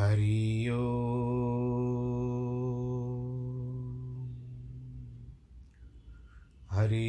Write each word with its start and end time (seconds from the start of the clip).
हरि 0.00 0.68
ओ 0.72 0.84
हरि 6.70 7.08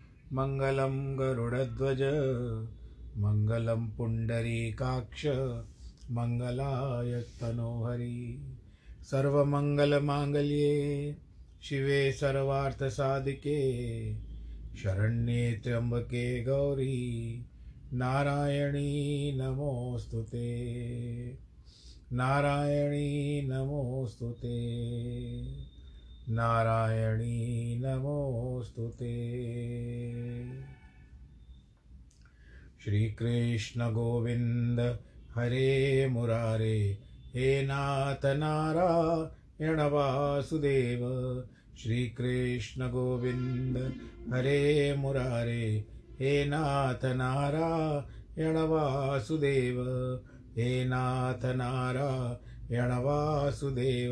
मङ्गलं 0.33 1.19
गरुडध्वज, 1.19 1.99
मङ्गलं 3.17 3.89
पुण्डरीकाक्ष, 3.89 5.25
मङ्गलाय 6.11 7.21
तनोहरि। 7.21 8.55
सर्वमङ्गलमाङ्गल्ये, 9.03 11.15
शिवे 11.61 12.11
सर्वार्थसाधिके, 12.11 14.15
शरण्ये 14.77 15.59
त्र्यम्बके 15.63 16.43
गौरी, 16.43 17.45
नारायणी 17.93 19.37
नमोऽस्तु 19.37 20.21
ते। 20.21 20.71
नारायणी 22.13 23.41
नमोऽस्तु 23.41 24.31
ते। 24.31 24.71
नारायणी 26.31 27.81
नमोऽस्तु 27.85 28.87
ते। 28.87 29.21
श्रीकृष्णगोविन्द 32.83 34.99
हरे 35.35 36.07
मुरारे, 36.07 36.97
हे 37.33 37.61
नाथ 37.61 38.25
नारायण 38.25 39.79
वासुदेव। 39.79 41.01
श्रीकृष्णगोविन्द 41.77 43.93
हरे 44.33 44.95
मुरारे, 44.97 45.85
हे 46.19 46.45
नाथ 46.45 47.05
नारायण 47.05 48.57
वासुदेव। 48.57 49.85
हे 50.57 50.85
नाथ 50.85 51.45
नारायण 51.45 52.91
वासुदेव 52.91 54.11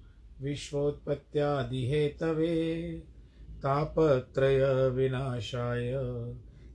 विश्वोत्पत्त्यादिहेतवे 0.41 2.53
तापत्रयविनाशाय 3.63 5.93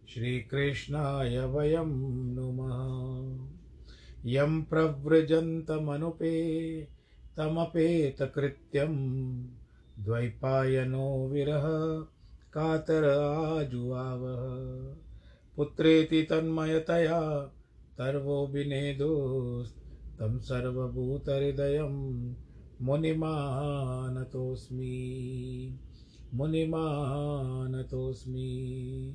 श्रीकृष्णाय 0.08 1.38
वयं 1.38 2.34
नुमः। 2.34 3.48
यं 4.26 4.62
प्रव्रजन्तमनुपे 4.62 6.32
तमपेतकृत्यं 7.36 8.96
द्वैपायनो 9.98 11.28
विरह 11.28 11.64
कातर 12.54 13.04
आजुआवः 13.04 14.42
पुत्रेति 15.56 16.22
तन्मयतया 16.22 17.52
तर्वोऽभिनेदोस्तं 17.98 20.38
सर्वभूतहृदयं 20.38 22.34
मुनिमानतोऽस्मि 22.82 25.78
मुनिमानतोऽस्मि 26.34 29.14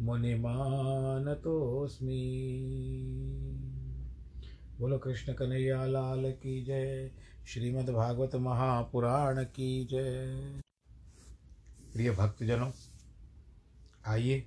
मुनिमानतोऽस्मि 0.00 2.22
बोलो 4.80 4.98
कृष्ण 4.98 5.32
कन्हैया 5.32 5.86
लाल 5.86 6.32
की 6.32 6.64
जय। 6.64 7.10
श्रीमद्भागवत 7.46 8.34
महापुराण 8.34 9.44
की 9.44 9.84
जय। 9.84 10.62
प्रिय 11.92 12.10
भक्तजनों, 12.10 12.70
आइए 14.06 14.46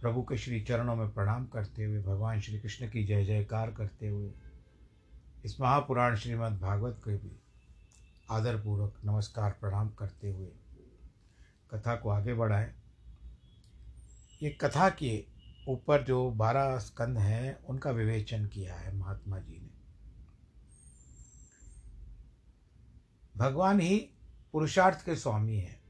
प्रभु 0.00 0.22
के 0.22 0.36
श्री 0.36 0.60
चरणों 0.60 0.96
में 0.96 1.10
प्रणाम 1.10 1.46
करते 1.46 1.84
हुए, 1.84 2.02
भगवान 2.02 2.40
श्री 2.40 2.58
कृष्ण 2.58 2.86
की 2.86 3.04
जय 3.04 3.24
जयकार 3.24 3.70
करते 3.70 4.08
हुए 4.08 4.30
इस 5.44 5.60
महापुराण 5.60 6.16
श्रीमद् 6.16 6.60
भागवत 6.60 7.00
के 7.04 7.16
भी 7.16 7.40
आदरपूर्वक 8.30 8.94
नमस्कार 9.04 9.50
प्रणाम 9.50 9.88
करते 9.88 10.30
हुए 10.30 10.48
कथा 11.70 11.96
को 11.96 12.08
आगे 12.08 12.34
बढ़ाएँ। 12.34 12.74
ये 14.42 14.50
कथा 14.50 14.90
के 14.90 15.24
ऊपर 15.68 16.02
जो 16.02 16.30
बारह 16.30 16.78
स्कंद 16.78 17.18
हैं, 17.18 17.64
उनका 17.64 17.90
विवेचन 17.90 18.46
किया 18.46 18.74
है 18.74 18.96
महात्मा 18.96 19.38
जी 19.38 19.60
ने। 19.60 19.70
भगवान 23.36 23.80
ही 23.80 24.10
पुरुषार्थ 24.52 25.04
के 25.04 25.16
स्वामी 25.16 25.56
हैं। 25.56 25.80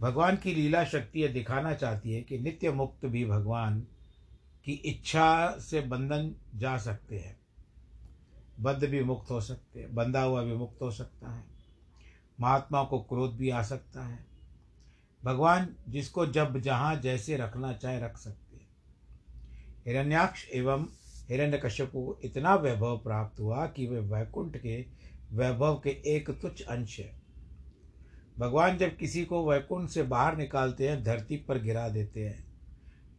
भगवान 0.00 0.36
की 0.36 0.54
लीला 0.54 0.84
शक्ति 0.84 1.22
यह 1.22 1.32
दिखाना 1.32 1.74
चाहती 1.74 2.12
है 2.12 2.20
कि 2.20 2.38
नित्य 2.38 2.72
मुक्त 2.72 3.06
भी 3.06 3.24
भगवान 3.24 3.80
की 4.64 4.72
इच्छा 4.72 5.58
से 5.58 5.80
बंधन 5.80 6.34
जा 6.54 6.78
सकते 6.78 7.18
हैं। 7.18 7.47
बद्ध 8.60 8.84
भी 8.84 9.04
मुक्त 9.04 9.30
हो 9.30 9.40
सकते 9.40 9.80
हैं, 9.80 9.94
बंधा 9.94 10.22
हुआ 10.22 10.42
भी 10.42 10.52
मुक्त 10.52 10.82
हो 10.82 10.90
सकता 10.90 11.32
है। 11.32 11.44
महात्मा 12.40 12.84
को 12.84 12.98
क्रोध 12.98 13.36
भी 13.36 13.50
आ 13.50 13.62
सकता 13.62 14.06
है। 14.06 14.26
भगवान 15.24 15.76
जिसको 15.88 16.26
जब 16.26 16.60
जहाँ 16.60 16.96
जैसे 16.96 17.36
रखना 17.36 17.72
चाहे 17.72 18.00
रख 18.00 18.16
सकते 18.16 18.56
हैं। 18.56 18.68
हिरण्याक्ष 19.86 20.48
एवं 20.52 20.86
हिरण्य 21.28 21.42
हिरण्यकश्यप 21.42 21.88
को 21.88 22.20
इतना 22.24 22.54
वैभव 22.54 22.98
प्राप्त 22.98 23.40
हुआ 23.40 23.66
कि 23.66 23.86
वे 23.86 24.00
वैकुंठ 24.00 24.56
के, 24.56 24.86
वैभव 25.32 25.80
के 25.84 25.90
एक 25.90 26.30
तुच्छ 26.30 26.62
अंश 26.62 26.98
है। 26.98 27.22
भगवान 28.38 28.78
जब 28.78 28.96
किसी 28.96 29.24
को 29.24 29.50
वैकुंठ 29.50 29.88
से 29.88 30.02
बाहर 30.02 30.36
निकालते 30.36 30.88
हैं, 30.88 31.04
धरती 31.04 31.36
पर 31.36 31.58
गिरा 31.58 31.88
देते 31.88 32.26
हैं, 32.26 32.44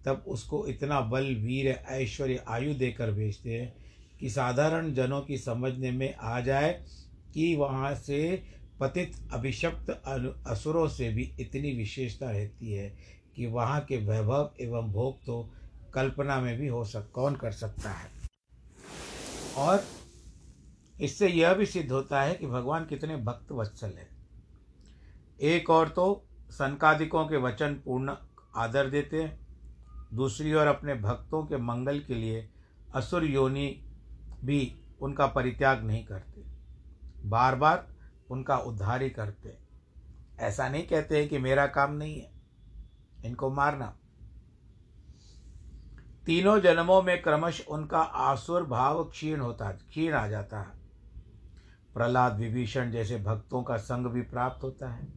तब 0.05 0.23
उसको 0.27 0.67
इतना 0.67 1.01
बल 1.01 1.35
वीर 1.35 1.67
ऐश्वर्य, 1.67 2.45
आयु 2.47 2.73
देकर 2.73 3.11
भेजते 3.11 3.61
हैं 3.61 3.88
कि 4.19 4.29
साधारण 4.29 4.93
जनों 4.93 5.21
की 5.21 5.37
समझने 5.37 5.91
में 5.91 6.13
आ 6.15 6.39
जाए 6.39 6.71
कि 7.33 7.55
वहाँ 7.55 7.93
से 7.95 8.43
पतित 8.79 9.15
अभिशप्त 9.33 9.89
असुरों 10.47 10.87
से 10.87 11.09
भी 11.09 11.31
इतनी 11.39 11.71
विशेषता 11.71 12.31
रहती 12.31 12.71
है 12.71 12.89
कि 13.35 13.45
वहाँ 13.45 13.79
के 13.81 13.97
वैभव 13.97 14.51
एवं 14.61 14.91
भोग 14.91 15.17
तो 15.25 15.49
कल्पना 15.93 16.39
में 16.41 16.57
भी 16.57 16.67
हो 16.67 16.83
सक 16.85 17.11
कौन 17.13 17.35
कर 17.35 17.51
सकता 17.51 17.89
है। 17.89 18.11
और 19.57 19.83
इससे 20.99 21.27
यह 21.27 21.53
भी 21.53 21.65
सिद्ध 21.65 21.91
होता 21.91 22.21
है 22.21 22.33
कि 22.35 22.47
भगवान 22.47 22.85
कितने 22.85 23.17
भक्त 23.17 23.51
वत्सल 23.51 23.87
हैं। 23.87 24.07
एक 25.39 25.69
और 25.69 25.89
तो 25.89 26.05
संकादिकों 26.51 27.25
के 27.25 27.37
वचन 27.37 27.73
पूर्ण 27.75 28.15
आदर 28.55 28.89
देते 28.89 29.21
हैं। 29.23 29.37
दूसरी 30.13 30.53
ओर 30.53 30.67
अपने 30.67 30.93
भक्तों 30.95 31.43
के 31.43 31.57
मंगल 31.57 31.99
के 31.99 32.15
लिए 32.15 32.47
असुर 32.93 33.25
योनि 33.25 33.67
भी 34.45 34.81
उनका 35.01 35.27
परित्याग 35.27 35.83
नहीं 35.83 36.05
करते। 36.05 36.43
बार 37.29 37.55
बार 37.55 37.95
उनका 38.29 38.57
उद्धार 38.57 39.01
ही 39.01 39.09
करते। 39.09 39.57
ऐसा 40.39 40.69
नहीं 40.69 40.87
कहते 40.87 41.19
हैं 41.19 41.29
कि 41.29 41.37
मेरा 41.37 41.67
काम 41.67 41.93
नहीं 41.93 42.21
है। 42.21 42.31
इनको 43.25 43.49
मारना। 43.49 43.99
तीनों 46.25 46.59
जन्मों 46.59 47.01
में 47.01 47.21
क्रमश 47.21 47.65
उनका 47.67 47.99
आसुर 47.99 48.63
भाव 48.63 49.03
क्षीण 49.03 49.39
होता, 49.39 49.71
क्षीण 49.71 50.13
आ 50.13 50.27
जाता 50.27 50.59
है। 50.59 50.79
प्रहलाद 51.93 52.37
विभीषण 52.37 52.91
जैसे 52.91 53.17
भक्तों 53.17 53.63
का 53.63 53.77
संग 53.77 54.07
भी 54.07 54.21
प्राप्त 54.21 54.63
होता 54.63 54.89
है। 54.89 55.07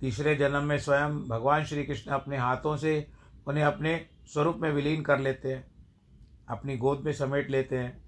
तीसरे 0.00 0.36
जन्म 0.36 0.64
में 0.64 0.78
स्वयं 0.78 1.28
भगवान 1.28 1.64
श्री 1.64 1.84
कृष्ण 1.84 2.10
अपने 2.10 2.36
हाथों 2.36 2.76
से 2.76 3.10
उन्हें 3.46 3.64
अपने 3.64 4.06
स्वरूप 4.26 4.56
में 4.56 4.72
विलीन 4.72 5.02
कर 5.02 5.18
लेते 5.18 5.52
हैं। 5.52 5.74
अपनी 6.48 6.76
गोद 6.76 7.00
में 7.00 7.12
समेट 7.12 7.50
लेते 7.50 7.78
हैं। 7.78 8.03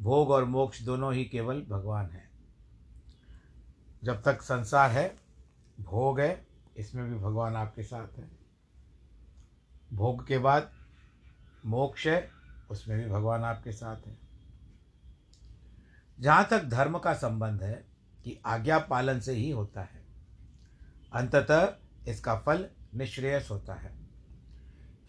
भोग 0.00 0.30
और 0.30 0.44
मोक्ष 0.44 0.82
दोनों 0.82 1.12
ही 1.14 1.24
केवल 1.24 1.62
भगवान 1.62 2.10
हैं। 2.10 2.28
जब 4.04 4.22
तक 4.22 4.42
संसार 4.42 4.90
है, 4.90 5.16
भोग 5.80 6.20
है, 6.20 6.46
इसमें 6.76 7.04
भी 7.10 7.18
भगवान 7.18 7.56
आपके 7.56 7.82
साथ 7.82 8.18
है। 8.18 8.28
भोग 9.92 10.26
के 10.26 10.38
बाद 10.38 10.70
मोक्ष 11.66 12.06
है, 12.06 12.30
उसमें 12.70 12.98
भी 12.98 13.10
भगवान 13.10 13.44
आपके 13.44 13.72
साथ 13.72 14.06
है। 14.06 14.18
जहाँ 16.20 16.46
तक 16.50 16.64
धर्म 16.64 16.98
का 16.98 17.14
संबंध 17.14 17.62
है 17.62 17.84
कि 18.24 18.38
आज्ञा 18.46 18.78
पालन 18.78 19.20
से 19.20 19.32
ही 19.32 19.50
होता 19.50 19.80
है, 19.80 20.04
अंततः 21.12 21.74
इसका 22.08 22.34
फल 22.38 22.66
निश्रेयस 22.94 23.48
होता 23.50 23.74
है। 23.74 23.92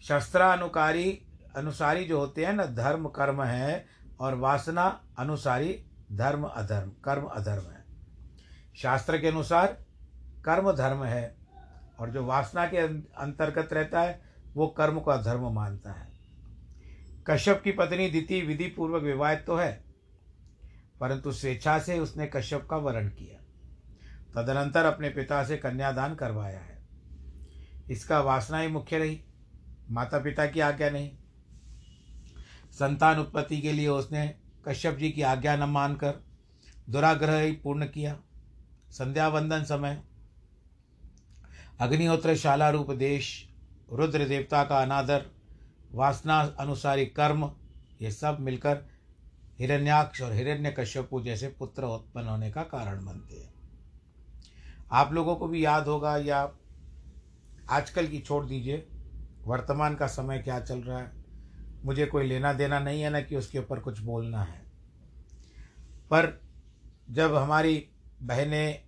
शस्त्रानुकारी 0.02 1.10
अनुसारी 1.56 2.04
जो 2.04 2.18
होते 2.18 2.44
हैं 2.44 2.52
ना, 2.52 2.64
धर्म 2.64 3.08
कर्म 3.08 3.42
है 3.42 3.86
और 4.20 4.34
वासना 4.34 5.04
अनुसारी 5.18 5.84
धर्म 6.12 6.44
अधर्म, 6.44 6.90
कर्म 7.04 7.24
अधर्म 7.24 7.62
है। 7.62 7.84
शास्त्र 8.76 9.18
के 9.18 9.28
अनुसार 9.28 9.66
कर्म 10.44 10.72
धर्म 10.72 11.04
है 11.04 11.36
और 12.00 12.10
जो 12.10 12.24
वासना 12.24 12.66
के 12.66 12.76
अंतर्गत 13.16 13.72
रहता 13.72 14.00
है, 14.00 14.22
वो 14.54 14.66
कर्म 14.68 15.00
को 15.00 15.10
अधर्म 15.10 15.52
मानता 15.52 15.92
है। 15.92 16.08
कश्यप 17.26 17.60
की 17.64 17.72
पत्नी 17.72 18.08
दिति 18.10 18.40
विधि 18.40 18.66
पूर्वक 18.66 19.02
विवाहित 19.02 19.44
तो 19.46 19.56
है, 19.56 19.84
परंतु 21.00 21.32
स्वेच्छा 21.32 21.78
से 21.78 21.98
उसने 21.98 22.26
कश्यप 22.26 22.66
का 22.70 22.76
वर्ण 22.76 23.08
किया। 23.08 23.44
तदनंतर 24.34 24.84
अपने 24.84 25.08
पिता 25.10 25.44
से 25.44 25.56
कन्यादान 25.56 26.14
करवाया 26.14 26.60
है। 26.60 26.78
इसका 27.90 28.20
वासना 28.20 28.58
ही 28.58 28.68
मुख्य 28.68 28.98
रही। 28.98 29.24
माता 29.90 30.18
पिता 30.18 30.46
की 30.46 30.60
आज्ञा 30.60 30.90
नहीं। 30.90 31.18
संतान 32.78 33.18
उत्पत्ति 33.18 33.60
के 33.60 33.72
लिए 33.72 33.88
उसने 33.88 34.34
कश्यप 34.68 34.96
जी 34.96 35.10
की 35.10 35.22
आज्ञा 35.22 35.56
न 35.56 35.62
मानकर 35.62 36.14
दुराग्रह 36.90 37.38
ही 37.38 37.52
पूर्ण 37.52 37.86
किया। 37.86 38.18
संध्या 38.90 39.28
वंदन 39.28 39.64
समय, 39.64 40.02
अग्निहोत्र 41.80 42.36
शाला 42.36 42.70
रूप 42.70 42.90
देश, 42.90 43.48
रुद्र 43.92 44.24
देवता 44.24 44.64
का 44.64 44.78
अनादर, 44.78 45.26
वासना 45.92 46.40
अनुसारी 46.40 47.06
कर्म, 47.06 47.52
ये 48.02 48.10
सब 48.10 48.36
मिलकर 48.40 48.84
हिरण्याक्ष 49.58 50.22
और 50.22 50.32
हिरण्य 50.32 50.70
कश्यपु 50.70 51.20
जैसे 51.20 51.48
पुत्र 51.48 51.84
उत्पन्न 51.84 52.28
होने 52.28 52.50
का 52.50 52.62
कारण 52.62 53.04
बनते 53.04 53.36
हैं। 53.36 53.54
आप 54.92 55.12
लोगों 55.12 55.36
को 55.36 55.48
भी 55.48 55.64
याद 55.64 55.88
होगा 55.88 56.16
या 56.16 56.50
आजकल 57.70 58.06
की 58.06 58.18
छोड़ 58.18 58.44
दीजिए, 58.46 58.86
वर्तमान 59.44 59.94
का 59.94 60.06
समय 60.06 60.38
क्या 60.38 60.60
चल 60.60 60.80
रहा 60.80 60.98
है। 60.98 61.17
मुझे 61.84 62.06
कोई 62.06 62.26
लेना 62.26 62.52
देना 62.52 62.78
नहीं 62.78 63.02
है 63.02 63.10
ना 63.10 63.20
कि 63.20 63.36
उसके 63.36 63.58
ऊपर 63.58 63.78
कुछ 63.78 64.00
बोलना 64.00 64.42
है। 64.42 64.60
पर 66.10 66.40
जब 67.10 67.34
हमारी 67.34 67.88
बहनें, 68.22 68.82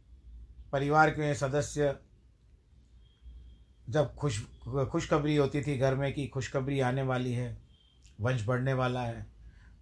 परिवार 0.73 1.11
के 1.11 1.35
सदस्य 1.35 1.97
जब 3.89 4.15
खुश, 4.15 4.41
खुशखबरी 4.69 5.37
होती 5.37 5.63
थी 5.63 5.79
घर 5.79 5.95
में 5.95 6.13
कि 6.13 6.27
खुशखबरी 6.27 6.81
आने 6.81 7.03
वाली 7.03 7.33
है, 7.33 7.59
वंश 8.21 8.47
बढ़ने 8.47 8.73
वाला 8.73 9.03
है 9.03 9.27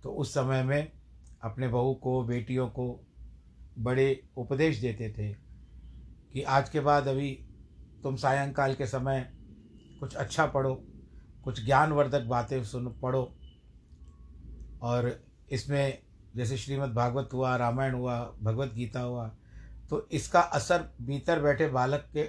तो 0.03 0.11
उस 0.11 0.35
समय 0.35 0.63
में 0.63 0.93
अपने 1.43 1.69
बहू 1.69 1.95
को, 1.95 2.23
बेटियों 2.25 2.69
को 2.69 3.07
बड़े 3.79 4.29
उपदेश 4.37 4.79
देते 4.79 5.11
थे 5.11 5.33
कि 6.33 6.43
आज 6.43 6.69
के 6.69 6.81
बाद 6.81 7.09
अभी 7.09 7.31
तुम 8.03 8.17
सायंकाल 8.17 8.75
के 8.75 8.87
समय 8.87 9.33
कुछ 10.01 10.15
अच्छा 10.15 10.47
पढ़ो 10.47 10.75
कुछ 11.49 11.65
ज्ञानवर्धक 11.65 12.23
बातें 12.23 12.63
सुन, 12.65 12.89
पढ़ो। 13.03 13.23
और 14.83 15.25
इसमें 15.51 16.03
जैसे 16.37 16.57
श्रीमद् 16.57 16.95
भागवत 16.95 17.29
हुआ, 17.33 17.57
रामायण 17.57 17.95
हुआ, 17.95 18.19
भगवत 18.43 18.73
गीता 18.75 19.01
हुआ 19.01 19.29
तो 19.91 20.07
इसका 20.13 20.41
असर 20.41 20.83
भीतर 21.03 21.41
बैठे 21.41 21.69
बालक 21.69 22.09
के 22.13 22.23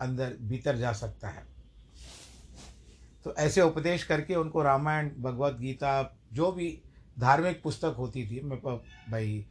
अंदर, 0.00 0.36
भीतर 0.40 0.76
जा 0.76 0.92
सकता 0.92 1.28
है। 1.28 1.46
तो 3.24 3.34
ऐसे 3.34 3.62
उपदेश 3.62 4.04
करके 4.04 4.34
उनको 4.34 4.62
रामायण, 4.62 5.10
भगवत 5.18 5.56
गीता, 5.60 6.18
जो 6.32 6.52
भी 6.52 6.68
धार्मिक 7.18 7.62
पुस्तक 7.62 7.94
होती 7.98 8.26
थी, 8.26 8.40
मैं 8.40 8.58
भाई 9.10 9.46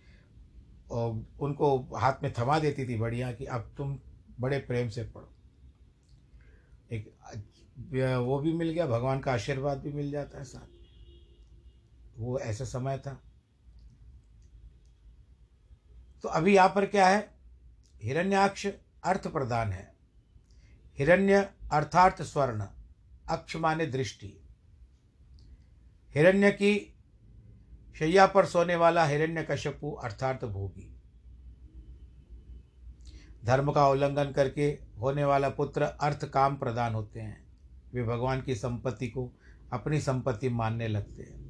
और 0.91 1.25
उनको 1.39 1.77
हाथ 1.95 2.23
में 2.23 2.31
थमा 2.39 2.59
देती 2.59 2.87
थी 2.87 2.97
बढ़िया 2.97 3.31
कि 3.31 3.45
अब 3.45 3.73
तुम 3.77 3.97
बड़े 4.39 4.59
प्रेम 4.59 4.89
से 4.89 5.03
पढ़ो। 5.05 5.31
एक 6.91 7.13
वो 7.75 8.39
भी 8.39 8.53
मिल 8.53 8.69
गया, 8.69 8.85
भगवान 8.87 9.19
का 9.19 9.33
आशीर्वाद 9.33 9.77
भी 9.77 9.91
मिल 9.93 10.11
जाता 10.11 10.37
है 10.37 10.43
साथ 10.43 12.19
वो 12.19 12.39
ऐसा 12.39 12.65
समय 12.65 12.97
था। 12.97 13.21
तो 16.23 16.29
अभी 16.29 16.55
यहाँ 16.55 16.69
पर 16.69 16.85
क्या 16.85 17.07
है? 17.07 17.33
हिरण्याक्ष 18.03 18.67
अर्थ 19.03 19.27
प्रदान 19.27 19.71
है। 19.71 19.93
हिरण्य 20.97 21.49
अर्थार्थ 21.71 22.21
स्वर्ण, 22.21 22.65
अक्ष 23.29 23.55
माने 23.55 23.85
दृष्टि। 23.85 24.33
हिरण्य 26.15 26.51
की 26.51 26.95
शैया 27.99 28.25
पर 28.25 28.45
सोने 28.45 28.75
वाला 28.75 29.05
हिरण्य 29.05 29.43
कश्यपु 29.43 29.91
अर्थात 29.91 30.45
भोगी। 30.45 30.91
धर्म 33.45 33.71
का 33.71 33.87
उल्लंघन 33.89 34.31
करके 34.31 34.67
होने 34.99 35.23
वाला 35.23 35.49
पुत्र 35.49 35.83
अर्थ 35.83 36.25
काम 36.25 36.55
प्रदान 36.55 36.93
होते 36.93 37.19
हैं। 37.19 37.44
वे 37.95 38.03
भगवान 38.03 38.41
की 38.41 38.55
संपत्ति 38.55 39.07
को 39.07 39.31
अपनी 39.73 40.01
संपत्ति 40.01 40.49
मानने 40.49 40.87
लगते 40.87 41.23
हैं। 41.23 41.45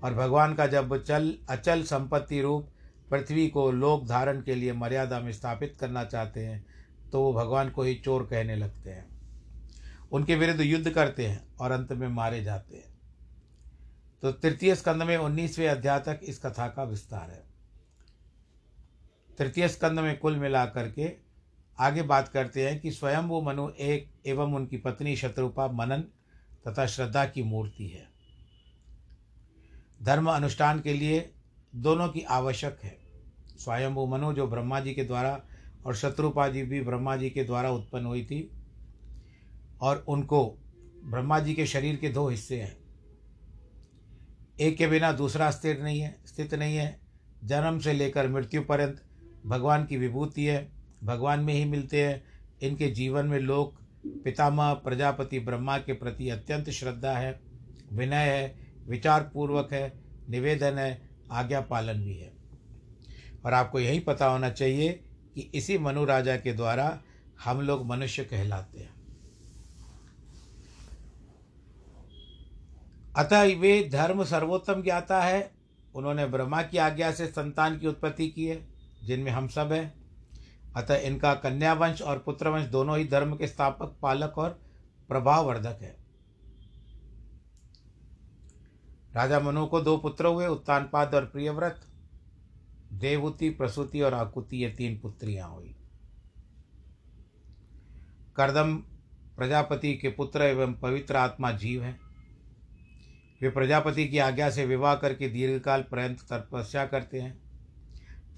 और 0.00 0.14
भगवान 0.14 0.54
का 0.54 0.66
जब 0.66 1.04
चल, 1.04 1.38
अचल 1.50 1.82
संपत्ति 1.82 2.42
रूप 2.42 2.68
पृथ्वी 3.10 3.48
को 3.48 3.70
लोक 3.70 4.06
धारण 4.06 4.42
के 4.42 4.54
लिए 4.54 4.72
मर्यादा 4.72 5.20
में 5.20 5.32
स्थापित 5.32 5.76
करना 5.80 6.04
चाहते 6.04 6.40
हैं 6.40 6.66
तो 7.12 7.20
वो 7.20 7.32
भगवान 7.32 7.70
को 7.70 7.82
ही 7.82 7.94
चोर 7.94 8.22
कहने 8.22 8.56
लगते 8.56 8.90
हैं। 8.90 9.08
उनके 10.12 10.36
विरुद्ध 10.36 10.60
युद्ध 10.60 10.90
करते 10.90 11.26
हैं 11.26 11.56
और 11.60 11.70
अंत 11.70 11.92
में 11.92 12.08
मारे 12.08 12.44
जाते 12.44 12.76
हैं। 12.76 13.00
तो 14.22 14.32
तृतीय 14.32 14.74
स्कंद 14.74 15.02
में 15.02 15.16
उन्नीसवें 15.16 15.68
अध्याय 15.68 16.00
तक 16.00 16.20
इस 16.22 16.38
कथा 16.38 16.68
का 16.68 16.84
विस्तार 16.84 17.30
है। 17.30 17.42
तृतीय 19.38 19.68
स्कंद 19.68 20.00
में 20.00 20.18
कुल 20.18 20.36
मिलाकर 20.36 20.82
करके 20.82 21.21
आगे 21.82 22.02
बात 22.02 22.28
करते 22.28 22.68
हैं 22.68 22.80
कि 22.80 22.90
स्वयं 22.90 23.22
वो 23.22 23.42
मनु 23.42 23.68
एक 23.80 24.10
एवं 24.26 24.54
उनकी 24.54 24.76
पत्नी 24.76 25.16
शत्रुपा 25.16 25.66
मनन 25.68 26.00
तथा 26.68 26.86
श्रद्धा 26.86 27.24
की 27.24 27.42
मूर्ति 27.42 27.86
है। 27.86 28.08
धर्म 30.02 30.30
अनुष्ठान 30.30 30.80
के 30.80 30.92
लिए 30.92 31.30
दोनों 31.76 32.08
की 32.08 32.20
आवश्यक 32.20 32.78
है। 32.82 32.96
स्वयं 33.58 33.88
वो 33.88 34.06
मनु 34.06 34.32
जो 34.32 34.46
ब्रह्मा 34.46 34.80
जी 34.80 34.94
के 34.94 35.04
द्वारा 35.04 35.40
और 35.86 35.96
शत्रुपा 35.96 36.48
जी 36.48 36.62
भी 36.62 36.80
ब्रह्मा 36.80 37.16
जी 37.16 37.30
के 37.30 37.44
द्वारा 37.44 37.70
उत्पन्न 37.70 38.06
हुई 38.06 38.24
थी 38.24 38.50
और 39.80 40.04
उनको 40.08 40.44
ब्रह्मा 41.04 41.38
जी 41.38 41.54
के 41.54 41.66
शरीर 41.66 41.96
के 41.96 42.08
दो 42.08 42.28
हिस्से 42.28 42.60
हैं। 42.60 42.76
एक 44.60 44.76
के 44.76 44.86
बिना 44.86 45.12
दूसरा 45.12 45.50
स्थिर 45.50 45.82
नहीं 45.82 46.00
है, 46.00 46.16
स्थित 46.26 46.54
नहीं 46.54 46.76
है। 46.76 47.00
जन्म 47.44 47.78
से 47.78 47.92
लेकर 47.92 48.28
मृत्यु 48.28 48.62
पर्यंत 48.62 49.02
भगवान 49.46 49.86
की 49.86 49.96
विभूति 49.96 50.44
है। 50.44 50.81
भगवान 51.04 51.40
में 51.40 51.54
ही 51.54 51.64
मिलते 51.64 52.06
हैं। 52.06 52.24
इनके 52.62 52.90
जीवन 52.90 53.26
में 53.26 53.38
लोग 53.38 53.82
पितामह, 54.06 54.72
प्रजापति, 54.72 55.40
ब्रह्मा 55.40 55.78
के 55.78 55.92
प्रति 55.92 56.28
अत्यंत 56.28 56.70
श्रद्धा 56.70 57.12
है, 57.12 57.40
विनय 57.92 58.16
है 58.16 58.56
विचार 58.88 59.30
पूर्वक 59.34 59.72
है, 59.72 60.00
निवेदन 60.30 60.78
है, 60.78 61.08
आज्ञा 61.32 61.60
पालन 61.60 62.04
भी 62.04 62.16
है। 62.16 62.32
और 63.46 63.52
आपको 63.52 63.80
यही 63.80 64.00
पता 64.00 64.26
होना 64.26 64.50
चाहिए 64.50 64.92
कि 65.34 65.40
इसी 65.54 65.78
मनु 65.78 66.04
राजा 66.04 66.36
के 66.36 66.52
द्वारा 66.52 67.02
हम 67.44 67.60
लोग 67.60 67.86
मनुष्य 67.86 68.24
कहलाते 68.24 68.80
हैं। 68.80 68.94
अतः 73.16 73.58
वे 73.58 73.88
धर्म 73.92 74.24
सर्वोत्तम 74.24 74.82
ज्ञाता 74.82 75.22
है। 75.22 75.50
उन्होंने 75.94 76.26
ब्रह्मा 76.26 76.62
की 76.62 76.78
आज्ञा 76.78 77.12
से 77.12 77.26
संतान 77.26 77.78
की 77.78 77.86
उत्पत्ति 77.86 78.28
की 78.28 78.46
है, 78.46 78.66
जिनमें 79.04 79.30
हम 79.30 79.48
सब 79.48 79.72
हैं। 79.72 80.01
अतः 80.76 80.96
इनका 80.96 81.34
कन्या 81.34 81.72
वंश 81.72 82.02
और 82.02 82.18
पुत्र 82.18 82.48
वंश 82.48 82.66
दोनों 82.66 82.98
ही 82.98 83.04
धर्म 83.04 83.36
के 83.36 83.46
स्थापक, 83.46 83.96
पालक 84.02 84.38
और 84.38 84.50
प्रभाववर्धक 85.08 85.78
है। 85.82 85.96
राजा 89.14 89.40
मनु 89.40 89.66
को 89.66 89.80
दो 89.80 89.96
पुत्र 89.96 90.26
हुए, 90.26 90.46
उत्तानपाद 90.46 91.14
और 91.14 91.26
प्रियव्रत। 91.26 91.86
देवहूति, 92.92 93.50
प्रसूति 93.50 94.00
और 94.00 94.14
आकुति 94.14 94.56
ये 94.56 94.70
तीन 94.70 94.98
पुत्रियाँ 94.98 95.48
हुई। 95.48 95.76
करदम 98.36 98.76
प्रजापति 99.36 99.94
के 99.94 100.08
पुत्र 100.08 100.42
एवं 100.42 100.74
पवित्र 100.74 101.16
आत्मा 101.16 101.52
जीव 101.52 101.82
हैं। 101.82 102.00
वे 103.42 103.50
प्रजापति 103.50 104.08
की 104.08 104.18
आज्ञा 104.18 104.50
से 104.50 104.66
विवाह 104.66 104.94
करके 104.94 105.28
दीर्घकाल 105.28 105.82
पर्यंत 105.82 106.20
तपस्या 106.32 106.86
करते 106.86 107.20
हैं। 107.20 107.41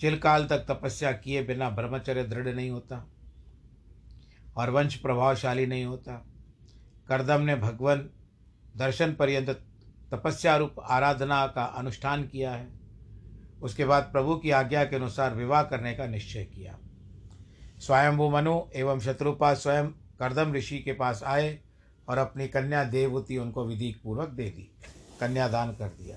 चिरकाल 0.01 0.47
तक 0.47 0.67
तपस्या 0.69 1.13
किए 1.13 1.43
बिना 1.43 1.71
ब्रह्मचर्य 1.71 2.25
दृढ़ 2.25 2.49
नहीं 2.49 2.71
होता 2.71 3.05
और 4.57 4.71
वंश 4.71 4.95
प्रभावशाली 4.95 5.67
नहीं 5.67 5.85
होता। 5.85 6.13
करदम 7.09 7.41
ने 7.41 7.57
भगवान 7.57 8.09
दर्शन 8.77 9.13
पर्यंत 9.13 9.51
तपस्या 10.13 10.57
रूप 10.57 10.75
आराधना 10.81 11.47
का 11.47 11.65
अनुष्ठान 11.65 12.23
किया 12.23 12.53
है। 12.53 12.69
उसके 13.63 13.85
बाद 13.85 14.03
प्रभु 14.03 14.37
की 14.37 14.51
आज्ञा 14.51 14.85
के 14.85 14.97
अनुसार 14.97 15.35
विवाह 15.35 15.63
करने 15.63 15.95
का 15.95 16.07
निश्चय 16.07 16.45
किया। 16.45 16.79
स्वयंभू 17.79 18.29
मनु 18.31 18.61
एवं 18.75 19.01
शत्रुपा 19.01 19.55
स्वयं 19.55 19.89
करदम 20.19 20.53
ऋषि 20.55 20.79
के 20.79 20.93
पास 20.93 21.23
आए 21.23 21.59
और 22.09 22.19
अपनी 22.19 22.49
कन्या 22.49 22.85
देवभूति 22.85 23.37
उनको 23.39 23.65
विधि 23.67 23.95
पूर्वक 24.05 24.29
दे 24.29 24.49
दी, 24.51 24.71
कन्यादान 25.21 25.73
कर 25.73 25.89
दिया। 25.89 26.17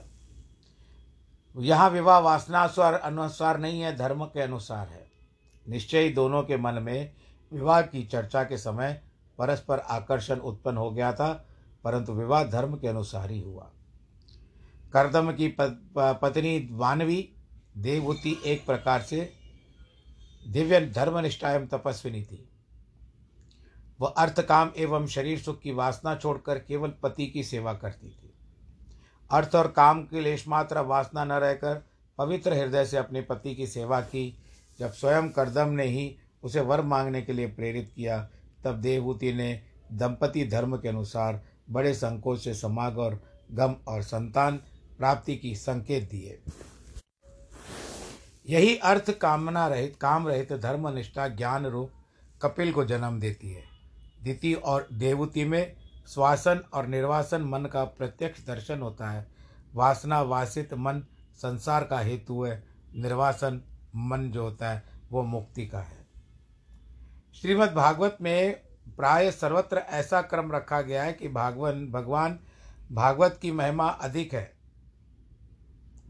यहाँ 1.57 1.89
विवाह 1.89 2.19
वासनास्वार 2.19 2.93
अनुसार 2.93 3.59
नहीं 3.59 3.81
है, 3.81 3.95
धर्म 3.95 4.23
के 4.25 4.41
अनुसार 4.41 4.87
है। 4.87 5.05
निश्चय 5.65 5.99
ही 5.99 6.09
दोनों 6.09 6.41
के 6.43 6.57
मन 6.57 6.81
में 6.83 7.11
विवाह 7.51 7.81
की 7.81 8.03
चर्चा 8.03 8.43
के 8.43 8.57
समय 8.57 9.01
परस्पर 9.39 9.79
आकर्षण 9.79 10.39
उत्पन्न 10.41 10.77
हो 10.77 10.89
गया 10.91 11.11
था, 11.13 11.31
परंतु 11.83 12.13
विवाह 12.13 12.43
धर्म 12.43 12.75
के 12.75 12.87
अनुसार 12.87 13.31
ही 13.31 13.41
हुआ। 13.41 13.71
करदम 14.93 15.31
की 15.31 15.47
पत्नी 15.57 16.69
वानवी 16.71 17.29
देवभूति 17.77 18.37
एक 18.45 18.65
प्रकार 18.65 19.01
से 19.01 19.29
दिव्य 20.45 20.79
धर्मनिष्ठा 20.87 21.51
एवं 21.51 21.67
तपस्विनी 21.67 22.23
थी। 22.23 22.47
वह 23.99 24.13
अर्थ 24.17 24.41
काम 24.41 24.71
एवं 24.77 25.07
शरीर 25.07 25.39
सुख 25.39 25.59
की 25.59 25.71
वासना 25.71 26.15
छोड़कर 26.15 26.59
केवल 26.59 26.93
पति 27.03 27.27
की 27.27 27.43
सेवा 27.43 27.73
करती 27.73 28.09
थी। 28.09 28.26
अर्थ 29.31 29.55
और 29.55 29.67
काम 29.67 30.03
की 30.03 30.19
लेश 30.19 30.47
मात्र 30.47 30.79
वासना 30.79 31.23
न 31.25 31.31
रहकर 31.31 31.85
पवित्र 32.17 32.53
हृदय 32.53 32.85
से 32.85 32.97
अपने 32.97 33.21
पति 33.21 33.55
की 33.55 33.67
सेवा 33.67 34.01
की। 34.01 34.37
जब 34.79 34.91
स्वयं 34.91 35.29
करदम 35.29 35.67
ने 35.67 35.83
ही 35.83 36.15
उसे 36.43 36.61
वर 36.61 36.81
मांगने 36.81 37.21
के 37.21 37.33
लिए 37.33 37.47
प्रेरित 37.47 37.91
किया, 37.95 38.29
तब 38.63 38.75
देवभूति 38.75 39.33
ने 39.33 39.61
दंपति 39.91 40.45
धर्म 40.47 40.77
के 40.77 40.89
अनुसार 40.89 41.41
बड़े 41.69 41.93
संकोच 41.93 42.43
से 42.43 42.53
समाग 42.53 42.97
और 42.97 43.23
गम 43.51 43.75
और 43.87 44.01
संतान 44.01 44.57
प्राप्ति 44.97 45.35
की 45.35 45.55
संकेत 45.55 46.09
दिए। 46.11 46.39
यही 48.49 48.77
अर्थ 48.77 49.11
कामना 49.11 49.67
रहित, 49.67 49.95
काम 50.01 50.27
रहित 50.27 50.53
धर्मनिष्ठा 50.53 51.27
ज्ञान 51.27 51.65
रूप 51.65 51.91
कपिल 52.41 52.71
को 52.71 52.85
जन्म 52.85 53.19
देती 53.19 53.51
है। 53.51 53.63
द्वितीय 54.23 54.53
और 54.53 54.87
देवूति 54.93 55.45
में 55.45 55.86
श्वासन 56.07 56.63
और 56.73 56.87
निर्वासन 56.87 57.41
मन 57.41 57.65
का 57.65 57.83
प्रत्यक्ष 57.83 58.45
दर्शन 58.45 58.81
होता 58.81 59.09
है। 59.09 59.27
वासना 59.73 60.21
वासित 60.21 60.73
मन 60.73 61.03
संसार 61.35 61.83
का 61.83 61.99
हेतु 61.99 62.43
है। 62.43 62.63
निर्वासन 62.95 63.61
मन 63.95 64.31
जो 64.31 64.43
होता 64.43 64.69
है, 64.69 64.83
वो 65.11 65.23
मुक्ति 65.23 65.67
का 65.67 65.79
है। 65.79 66.07
श्रीमद् 67.35 67.73
भागवत 67.73 68.17
में 68.21 68.61
प्राय 68.97 69.31
सर्वत्र 69.31 69.77
ऐसा 69.77 70.21
क्रम 70.21 70.51
रखा 70.51 70.81
गया 70.81 71.03
है 71.03 71.13
कि 71.13 71.27
भागवन, 71.27 71.87
भगवान, 71.87 72.39
भागवत 72.91 73.39
की 73.41 73.51
महिमा 73.51 73.87
अधिक 73.87 74.33
है। 74.33 74.53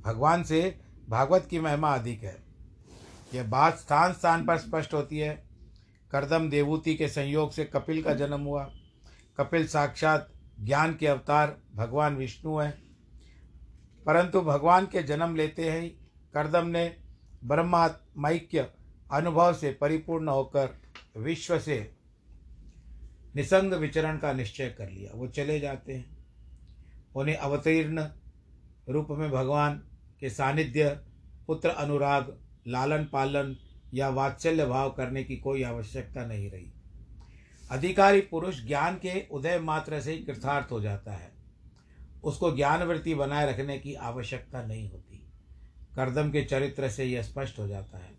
भगवान 0.06 0.44
से 0.44 0.82
भागवत 1.10 1.48
की 1.50 1.60
महिमा 1.60 1.94
अधिक 1.94 2.24
है। 2.24 2.38
यह 3.34 3.44
बात 3.44 3.78
स्थान 3.78 4.14
स्थान 4.14 4.46
पर 4.46 4.58
स्पष्ट 4.58 4.94
होती 4.94 5.18
है। 5.18 5.44
करदम 6.12 6.50
देवूति 6.50 6.96
के 6.96 7.08
संयोग 7.08 7.52
से 7.52 7.66
कपिल 7.66 8.04
का 8.04 8.14
जन्म 8.14 8.42
हुआ। 8.42 8.72
कपिल 9.38 9.68
साक्षात 9.68 10.34
ज्ञान 10.62 10.96
के 10.96 11.08
अवतार, 11.08 11.62
भगवान 11.76 12.16
विष्णु 12.16 12.58
हैं। 12.58 12.88
परंतु 14.06 14.42
भगवान 14.42 14.86
के 14.86 15.04
जन्म 15.04 15.36
लेते 15.36 15.72
ही 15.72 15.90
करदम 16.34 16.68
ने 16.68 16.98
ब्रह्मात्मैक्य 17.44 18.72
अनुभव 19.12 19.54
से 19.54 19.72
परिपूर्ण 19.82 20.28
होकर 20.28 20.70
विश्व 21.18 21.60
से 21.60 21.94
निसंग 23.36 23.74
विचरण 23.74 24.18
का 24.18 24.34
निश्चय 24.34 24.70
कर 24.70 24.90
लिया। 24.90 25.12
वो 25.16 25.28
चले 25.28 25.60
जाते 25.60 25.94
हैं। 25.94 26.18
उन्हें 27.16 27.36
अवतीर्ण 27.36 28.08
रूप 28.90 29.08
में 29.10 29.32
भगवान 29.32 29.84
के 30.20 30.30
सानिध्य, 30.30 30.90
पुत्र 31.48 31.70
अनुराग, 31.70 32.40
लालन 32.68 33.04
पालन 33.04 33.58
या 33.94 34.10
वात्सल्य 34.10 34.66
भाव 34.66 34.90
करने 34.90 35.24
की 35.24 35.38
कोई 35.38 35.64
आवश्यकता 35.64 36.26
नहीं 36.26 36.52
रही। 36.52 36.74
अधिकारी 37.72 38.22
पुरुष 38.22 38.66
ज्ञान 38.66 38.96
के 38.96 39.28
उदय 39.32 39.60
मात्र 39.60 40.02
से 40.02 40.12
ही 40.12 40.20
कृतार्थ 40.20 40.72
हो 40.72 40.82
जाता 40.82 41.12
है। 41.12 41.32
उसको 42.24 42.56
ज्ञानवृत्ति 42.56 43.16
बनाए 43.16 43.52
रखने 43.52 43.80
की 43.80 43.94
आवश्यकता 43.94 44.64
नहीं 44.64 44.92
होती। 44.92 45.24
करदम 45.96 46.30
के 46.30 46.44
चरित्र 46.44 46.90
से 46.90 47.06
यह 47.06 47.22
स्पष्ट 47.22 47.60
हो 47.60 47.68
जाता 47.68 47.98
है। 47.98 48.12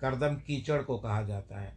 करदम 0.00 0.34
कीचड़ 0.36 0.82
को 0.82 0.98
कहा 0.98 1.22
जाता 1.22 1.60
है। 1.60 1.76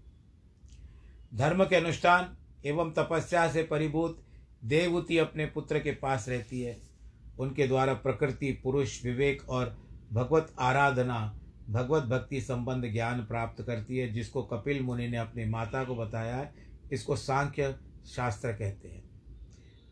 धर्म 1.35 1.65
के 1.65 1.75
अनुष्ठान 1.75 2.37
एवं 2.65 2.91
तपस्या 2.91 3.51
से 3.51 3.63
परिभूत 3.63 4.25
देवूति 4.65 5.17
अपने 5.17 5.45
पुत्र 5.45 5.79
के 5.79 5.91
पास 5.91 6.29
रहती 6.29 6.61
है। 6.61 6.79
उनके 7.39 7.67
द्वारा 7.67 7.93
प्रकृति, 7.93 8.51
पुरुष, 8.51 9.05
विवेक 9.05 9.49
और 9.49 9.77
भगवत 10.13 10.53
आराधना, 10.59 11.39
भगवत 11.69 12.03
भक्ति 12.03 12.41
संबंध 12.41 12.91
ज्ञान 12.91 13.25
प्राप्त 13.25 13.63
करती 13.63 13.97
है, 13.97 14.13
जिसको 14.13 14.43
कपिल 14.43 14.81
मुनि 14.81 15.07
ने 15.07 15.17
अपनी 15.17 15.45
माता 15.45 15.83
को 15.83 15.95
बताया 15.95 16.35
है 16.35 16.64
इसको 16.91 17.15
सांख्य 17.15 17.75
शास्त्र 18.07 18.53
कहते 18.53 18.87
हैं। 18.87 19.03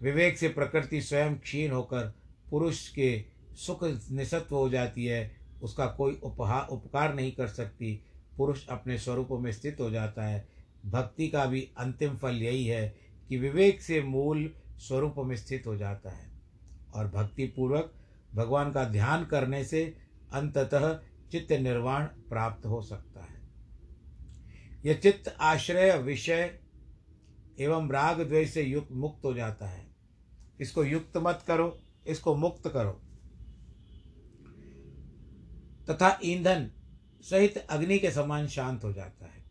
विवेक 0.02 0.38
से 0.38 0.48
प्रकृति 0.48 1.02
स्वयं 1.02 1.36
क्षीण 1.36 1.72
होकर 1.72 2.14
पुरुष 2.50 2.90
के 2.90 3.26
सुख 3.56 3.84
निसत्व 4.12 4.56
हो 4.56 4.70
जाती 4.70 5.06
है, 5.06 5.38
उसका 5.62 5.86
कोई 5.86 6.20
उपहा, 6.24 6.62
उपकार 6.62 7.14
नहीं 7.14 7.32
कर 7.32 7.48
सकती। 7.48 8.04
पुरुष 8.38 8.68
अपने 8.68 8.98
स्वरूप 8.98 9.28
में 9.32 9.52
स्थित 9.52 9.78
हो 9.80 9.90
जाता 9.92 10.26
है। 10.26 10.48
भक्ति 10.86 11.28
का 11.28 11.46
भी 11.46 11.70
अंतिम 11.78 12.18
फल 12.18 12.36
यही 12.36 12.66
है 12.66 12.96
कि 13.30 13.38
विवेक 13.38 13.82
से 13.82 14.02
मूल 14.02 14.54
स्वरूप 14.78 15.16
में 15.18 15.36
स्थित 15.36 15.68
हो 15.68 15.78
जाता 15.78 16.10
है 16.10 16.32
और 16.96 17.08
भक्ति 17.08 17.46
पूर्वक 17.46 17.94
भगवान 18.36 18.72
का 18.72 18.84
ध्यान 18.84 19.26
करने 19.26 19.66
से 19.66 19.98
अंततः 20.34 21.00
चित्त 21.32 21.52
निर्वाण 21.52 22.04
प्राप्त 22.04 22.66
हो 22.66 22.82
सकता 22.82 23.22
है। 23.22 23.42
यह 24.86 24.94
चित्त 24.94 25.38
आश्रय 25.40 25.98
विषय 25.98 26.60
एवं 27.58 27.90
राग 27.90 28.22
द्वेष 28.22 28.54
से 28.54 28.62
युक्त 28.62 28.92
मुक्त 28.92 29.26
हो 29.26 29.34
जाता 29.34 29.68
है। 29.68 29.86
इसको 30.60 30.84
युक्त 30.84 31.18
मत 31.18 31.44
करो, 31.48 31.78
इसको 32.08 32.36
मुक्त 32.36 32.68
करो। 32.68 32.92
तथा 35.90 36.20
ईंधन 36.24 36.70
सहित 37.24 37.58
अग्नि 37.58 37.98
के 38.00 38.12
समान 38.12 38.48
शांत 38.48 38.84
हो 38.84 38.94
जाता 38.94 39.26
है। 39.26 39.44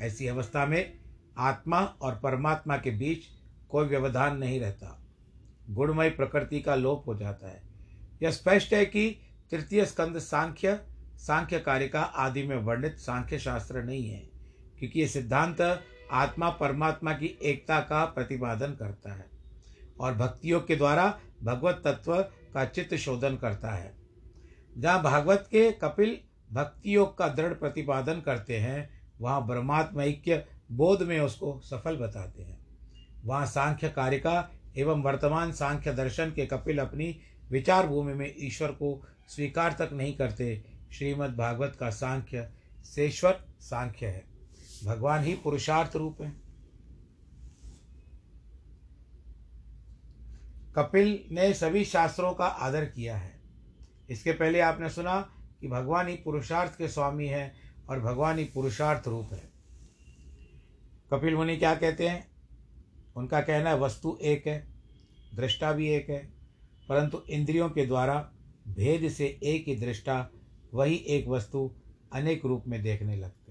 ऐसी 0.00 0.26
अवस्था 0.26 0.66
में 0.66 0.98
आत्मा 1.38 1.80
और 1.80 2.14
परमात्मा 2.14 2.76
के 2.76 2.90
बीच 2.90 3.24
कोई 3.68 3.86
व्यवधान 3.86 4.36
नहीं 4.38 4.60
रहता। 4.60 5.00
गुणमय 5.70 6.10
प्रकृति 6.10 6.60
का 6.60 6.74
लोप 6.74 7.06
हो 7.06 7.14
जाता 7.14 7.48
है। 7.48 7.62
यह 8.22 8.30
स्पष्ट 8.30 8.72
है 8.74 8.84
कि 8.86 9.08
तृतीय 9.50 9.84
स्कंद 9.84 10.18
सांख्य 10.18 10.80
सांख्य 11.18 11.58
कारिका 11.58 12.00
आदि 12.00 12.42
में 12.42 12.56
वर्णित 12.56 12.96
सांख्य 12.98 13.38
शास्त्र 13.38 13.82
नहीं 13.82 14.08
है, 14.08 14.20
क्योंकि 14.78 15.00
ये 15.00 15.08
सिद्धांत 15.08 15.60
आत्मा 16.12 16.48
परमात्मा 16.50 17.12
की 17.12 17.26
एकता 17.42 17.80
का 17.80 18.04
प्रतिपादन 18.04 18.74
करता 18.74 19.12
है 19.12 19.26
और 20.00 20.14
भक्तियों 20.14 20.60
के 20.60 20.76
द्वारा 20.76 21.06
भगवत 21.42 21.82
तत्व 21.84 22.14
का 22.54 22.64
चित्त 22.64 22.94
शोधन 22.94 23.36
करता 23.36 23.70
है। 23.70 23.92
जहाँ 24.78 25.02
भागवत 25.02 25.48
के 25.50 25.70
कपिल 25.72 26.18
भक्ति 26.52 26.94
योग 26.96 27.16
का 27.18 27.28
दृढ़ 27.28 27.52
प्रतिपादन 27.52 28.20
करते 28.20 28.58
हैं, 28.58 28.88
वहाँ 29.20 29.46
ब्रह्मात्म 29.46 30.00
ऐक्य 30.00 30.44
बोध 30.72 31.02
में 31.02 31.18
उसको 31.20 31.58
सफल 31.64 31.96
बताते 31.96 32.42
हैं। 32.42 32.58
वहाँ 33.24 33.46
सांख्य 33.46 33.88
कारिका 33.88 34.50
एवं 34.76 35.02
वर्तमान 35.02 35.52
सांख्य 35.52 35.92
दर्शन 35.92 36.30
के 36.30 36.46
कपिल 36.46 36.78
अपनी 36.78 37.16
विचार 37.50 37.86
भूमि 37.86 38.14
में 38.14 38.34
ईश्वर 38.38 38.68
को 38.68 39.00
स्वीकार 39.28 39.72
तक 39.72 39.90
नहीं 39.92 40.16
करते 40.16 40.62
श्रीमद् 40.92 41.36
भागवत 41.36 41.76
का 41.80 41.90
सांख्य 41.90 42.48
सेश्वर 42.84 43.40
सांख्य 43.60 44.06
है। 44.06 44.33
भगवान 44.84 45.24
ही 45.24 45.34
पुरुषार्थ 45.34 45.96
रूप 45.96 46.22
है। 46.22 46.32
कपिल 50.76 51.24
ने 51.32 51.54
सभी 51.54 51.84
शास्त्रों 51.84 52.32
का 52.34 52.46
आदर 52.46 52.84
किया 52.84 53.16
है। 53.16 53.40
इसके 54.10 54.32
पहले 54.32 54.60
आपने 54.60 54.90
सुना 54.90 55.30
कि 55.60 55.68
भगवान 55.68 56.08
ही 56.08 56.16
पुरुषार्थ 56.16 56.78
के 56.78 56.88
स्वामी 56.88 57.26
हैं 57.26 57.52
और 57.88 58.00
भगवान 58.00 58.38
ही 58.38 58.44
पुरुषार्थ 58.44 59.08
रूप 59.08 59.32
है। 59.32 59.52
कपिल 61.10 61.34
मुनि 61.34 61.56
क्या 61.56 61.74
कहते 61.74 62.08
हैं? 62.08 62.28
उनका 63.16 63.40
कहना 63.40 63.70
है, 63.70 63.78
वस्तु 63.78 64.18
एक 64.22 64.46
है, 64.46 64.66
दृष्टा 65.34 65.72
भी 65.72 65.88
एक 65.88 66.10
है, 66.10 66.32
परंतु 66.88 67.22
इंद्रियों 67.30 67.70
के 67.70 67.86
द्वारा 67.86 68.32
भेद 68.68 69.08
से 69.08 69.40
एक 69.42 69.68
ही 69.68 69.76
दृष्टा, 69.76 70.30
वही 70.74 70.94
एक 70.94 71.28
वस्तु 71.28 71.74
अनेक 72.12 72.44
रूप 72.44 72.64
में 72.66 72.82
देखने 72.82 73.16
लगते 73.16 73.43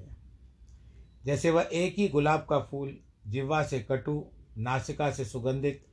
जैसे 1.26 1.52
वह 1.52 1.70
एक 1.74 1.96
ही 1.98 2.08
गुलाब 2.08 2.48
का 2.50 2.60
फूल 2.60 2.98
जिह्वा 3.28 3.64
से 3.64 3.80
कटु, 3.80 4.26
नासिका 4.58 5.12
से 5.12 5.26
सुगंधित, 5.26 5.86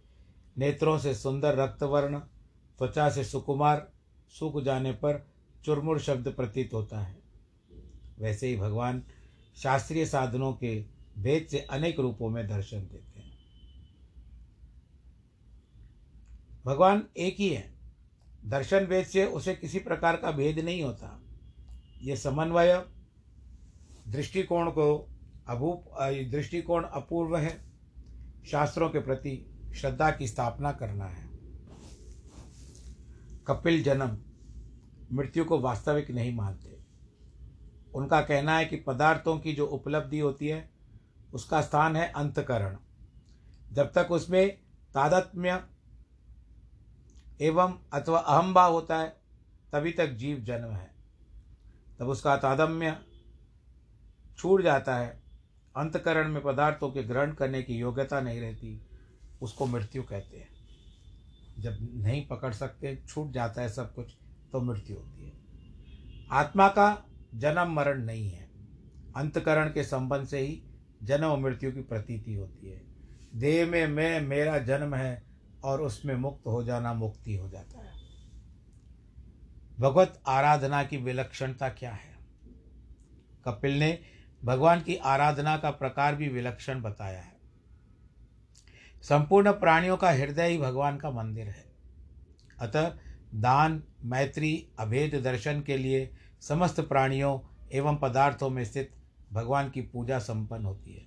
नेत्रों 0.58 0.98
से 0.98 1.14
सुंदर 1.14 1.56
रक्तवर्ण, 1.56 2.18
त्वचा 2.78 3.10
से 3.10 3.24
सुकुमार, 3.24 3.92
सूख 4.28 4.62
जाने 4.62 4.92
पर 4.92 5.26
चुरमुर 5.64 6.00
शब्द 6.00 6.28
प्रतीत 6.28 6.74
होता 6.74 7.00
है। 7.00 7.18
वैसे 8.18 8.48
ही 8.48 8.56
भगवान 8.56 9.02
शास्त्रीय 9.56 10.06
साधनों 10.06 10.52
के 10.52 10.84
भेद 11.18 11.46
से 11.50 11.58
अनेक 11.58 12.00
रूपों 12.00 12.28
में 12.28 12.48
दर्शन 12.48 12.80
देते 12.80 13.20
हैं। 13.20 13.38
भगवान 16.64 17.06
एक 17.16 17.36
ही 17.38 17.48
है। 17.48 17.74
दर्शन 18.44 18.86
भेद 18.86 19.06
से 19.06 19.26
उसे 19.26 19.54
किसी 19.54 19.78
प्रकार 19.78 20.16
का 20.16 20.30
भेद 20.30 20.58
नहीं 20.58 20.82
होता। 20.82 21.22
ये 22.02 22.16
समन्वय, 22.16 22.86
दृष्टिकोण 24.08 24.70
को 24.70 25.09
अभूप 25.50 25.84
दृष्टिकोण 26.32 26.84
अपूर्व 26.84 27.36
है। 27.36 27.70
शास्त्रों 28.50 28.90
के 28.90 28.98
प्रति 28.98 29.32
श्रद्धा 29.74 30.10
की 30.10 30.28
स्थापना 30.28 30.72
करना 30.72 31.04
है। 31.04 31.28
कपिल 33.46 33.82
जन्म 33.82 34.18
मृत्यु 35.12 35.44
को 35.44 35.58
वास्तविक 35.58 36.10
नहीं 36.10 36.34
मानते। 36.34 36.78
उनका 37.94 38.20
कहना 38.20 38.56
है 38.58 38.64
कि 38.64 38.76
पदार्थों 38.76 39.38
की 39.38 39.52
जो 39.52 39.66
उपलब्धि 39.66 40.18
होती 40.18 40.48
है, 40.48 40.70
उसका 41.34 41.60
स्थान 41.62 41.96
है 41.96 42.12
अंतकरण। 42.12 42.76
जब 43.72 43.92
तक 43.92 44.08
उसमें 44.10 44.58
तादत्म्य 44.94 45.64
एवं 47.40 47.78
अथवा 47.92 48.18
अहमभाव 48.18 48.72
होता 48.72 48.98
है, 48.98 49.16
तभी 49.72 49.92
तक 49.92 50.06
जीव 50.06 50.38
जन्म 50.38 50.70
है। 50.70 50.90
तब 51.98 52.08
उसका 52.08 52.36
तादम्य 52.36 52.98
छूट 54.38 54.62
जाता 54.62 54.96
है 54.96 55.29
अंतकरण 55.76 56.28
में 56.28 56.42
पदार्थों 56.42 56.90
के 56.90 57.02
ग्रहण 57.02 57.32
करने 57.32 57.62
की 57.62 57.74
योग्यता 57.74 58.20
नहीं 58.20 58.40
रहती, 58.40 58.82
उसको 59.42 59.66
मृत्यु 59.66 60.02
कहते 60.02 60.36
हैं। 60.36 60.48
जब 61.58 61.88
नहीं 61.94 62.26
पकड़ 62.26 62.54
सकते, 62.54 63.02
छूट 63.08 63.30
जाता 63.30 63.62
है 63.62 63.68
सब 63.68 63.94
कुछ 63.94 64.16
तो 64.52 64.60
मृत्यु 64.60 64.96
होती 64.96 65.24
है। 65.24 65.32
आत्मा 66.30 66.68
का 66.68 67.06
जन्म 67.34 67.72
मरण 67.72 68.04
नहीं 68.04 68.30
है। 68.30 68.50
अंतकरण 69.16 69.68
के 69.68 69.84
संबंध 69.84 70.26
से 70.26 70.38
ही 70.38 70.62
जन्म 71.02 71.24
और 71.24 71.38
मृत्यु 71.38 71.72
की 71.72 71.80
प्रतीति 71.80 72.34
होती 72.34 72.70
है। 72.70 72.82
देह 73.34 73.66
में 73.66 73.86
मैं, 73.86 74.20
मेरा 74.20 74.58
जन्म 74.58 74.94
है 74.94 75.22
और 75.64 75.80
उसमें 75.80 76.14
मुक्त 76.14 76.46
हो 76.46 76.64
जाना 76.64 76.94
मुक्ति 76.94 77.36
हो 77.36 77.48
जाता 77.48 77.80
है। 77.80 77.92
भगवत 79.80 80.22
आराधना 80.26 80.84
की 80.84 80.96
विलक्षणता 80.96 81.68
क्या 81.68 81.92
है? 81.92 82.18
कपिल 83.44 83.78
ने 83.78 83.98
भगवान 84.44 84.80
की 84.80 84.96
आराधना 84.96 85.56
का 85.56 85.70
प्रकार 85.70 86.14
भी 86.14 86.28
विलक्षण 86.28 86.80
बताया 86.82 87.20
है। 87.20 87.40
संपूर्ण 89.02 89.52
प्राणियों 89.52 89.96
का 89.96 90.10
हृदय 90.10 90.48
ही 90.48 90.58
भगवान 90.58 90.96
का 90.96 91.10
मंदिर 91.10 91.48
है। 91.48 91.64
अतः 92.60 92.92
दान, 93.34 93.82
मैत्री, 94.04 94.66
अभेद 94.78 95.20
दर्शन 95.24 95.60
के 95.60 95.76
लिए 95.76 96.14
समस्त 96.40 96.80
प्राणियों 96.80 97.38
एवं 97.72 97.96
पदार्थों 97.96 98.50
में 98.50 98.64
स्थित 98.64 98.94
भगवान 99.32 99.70
की 99.70 99.80
पूजा 99.80 100.18
संपन्न 100.18 100.64
होती 100.64 100.94
है। 100.94 101.06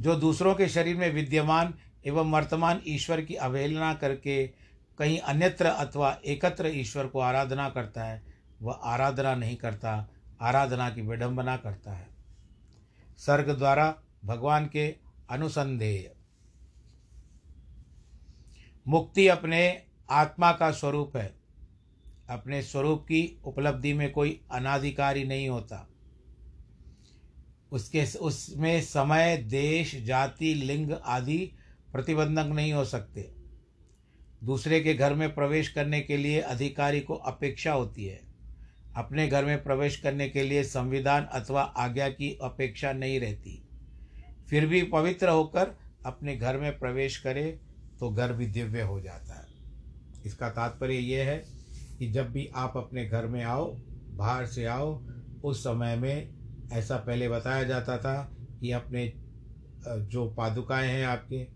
जो 0.00 0.16
दूसरों 0.16 0.54
के 0.54 0.68
शरीर 0.68 0.96
में 0.96 1.12
विद्यमान 1.12 1.74
एवं 2.06 2.30
वर्तमान 2.30 2.80
ईश्वर 2.86 3.20
की 3.20 3.34
अवहेलना 3.34 3.94
करके 3.94 4.46
कहीं 4.98 5.18
अन्यत्र 5.18 5.66
अथवा 5.66 6.18
एकत्र 6.24 6.66
ईश्वर 6.66 7.06
को 7.06 7.20
आराधना 7.20 7.68
करता 7.68 8.04
है, 8.04 8.22
वह 8.62 8.72
आराधना 8.72 9.34
नहीं 9.34 9.56
करता, 9.56 10.08
आराधना 10.40 10.90
की 10.90 11.02
विडंबना 11.02 11.56
करता 11.56 11.92
है। 11.92 12.13
सर्ग 13.16 13.58
द्वारा 13.58 14.02
भगवान 14.24 14.66
के 14.66 14.96
अनुसंधेय। 15.30 16.14
मुक्ति 18.88 19.28
अपने 19.28 19.82
आत्मा 20.10 20.52
का 20.52 20.70
स्वरूप 20.70 21.16
है। 21.16 21.34
अपने 22.30 22.62
स्वरूप 22.62 23.02
की 23.02 23.40
उपलब्धि 23.44 23.92
में 23.92 24.12
कोई 24.12 24.40
अनाधिकारी 24.50 25.24
नहीं 25.24 25.48
होता। 25.48 25.88
उसके, 27.72 28.04
उसमें 28.18 28.82
समय, 28.82 29.36
देश, 29.36 29.96
जाति, 29.96 30.54
लिंग 30.54 30.92
आदि 30.92 31.52
प्रतिबंधक 31.92 32.44
नहीं 32.44 32.72
हो 32.72 32.84
सकते। 32.84 33.34
दूसरे 34.44 34.80
के 34.80 34.94
घर 34.94 35.14
में 35.14 35.34
प्रवेश 35.34 35.68
करने 35.68 36.00
के 36.00 36.16
लिए 36.16 36.40
अधिकारी 36.40 37.00
को 37.00 37.14
अपेक्षा 37.14 37.72
होती 37.72 38.04
है। 38.04 38.23
अपने 38.96 39.26
घर 39.28 39.44
में 39.44 39.62
प्रवेश 39.62 39.96
करने 39.96 40.28
के 40.28 40.42
लिए 40.42 40.62
संविधान 40.64 41.24
अथवा 41.24 41.62
आज्ञा 41.62 42.08
की 42.08 42.38
अपेक्षा 42.42 42.92
नहीं 42.92 43.20
रहती। 43.20 43.60
फिर 44.50 44.66
भी 44.66 44.82
पवित्र 44.82 45.28
होकर 45.28 45.74
अपने 46.06 46.36
घर 46.36 46.58
में 46.58 46.78
प्रवेश 46.78 47.16
करे 47.16 47.44
तो 48.00 48.10
घर 48.10 48.32
भी 48.32 48.46
दिव्य 48.46 48.82
हो 48.82 49.00
जाता 49.00 49.34
है। 49.34 49.46
इसका 50.26 50.48
तात्पर्य 50.50 50.94
यह 50.94 51.26
है 51.26 51.36
कि 51.98 52.10
जब 52.12 52.30
भी 52.32 52.46
आप 52.54 52.76
अपने 52.76 53.04
घर 53.04 53.26
में 53.26 53.42
आओ, 53.42 53.74
बाहर 54.10 54.46
से 54.46 54.64
आओ, 54.64 55.02
उस 55.44 55.60
समय 55.60 55.96
में 55.96 56.28
ऐसा 56.72 56.96
पहले 56.96 57.28
बताया 57.28 57.62
जाता 57.62 57.98
था 57.98 58.32
कि 58.60 58.70
अपने 58.70 59.12
जो 59.86 60.28
पादुकाएँ 60.30 60.88
हैं 60.88 61.04
आपके, 61.06 61.46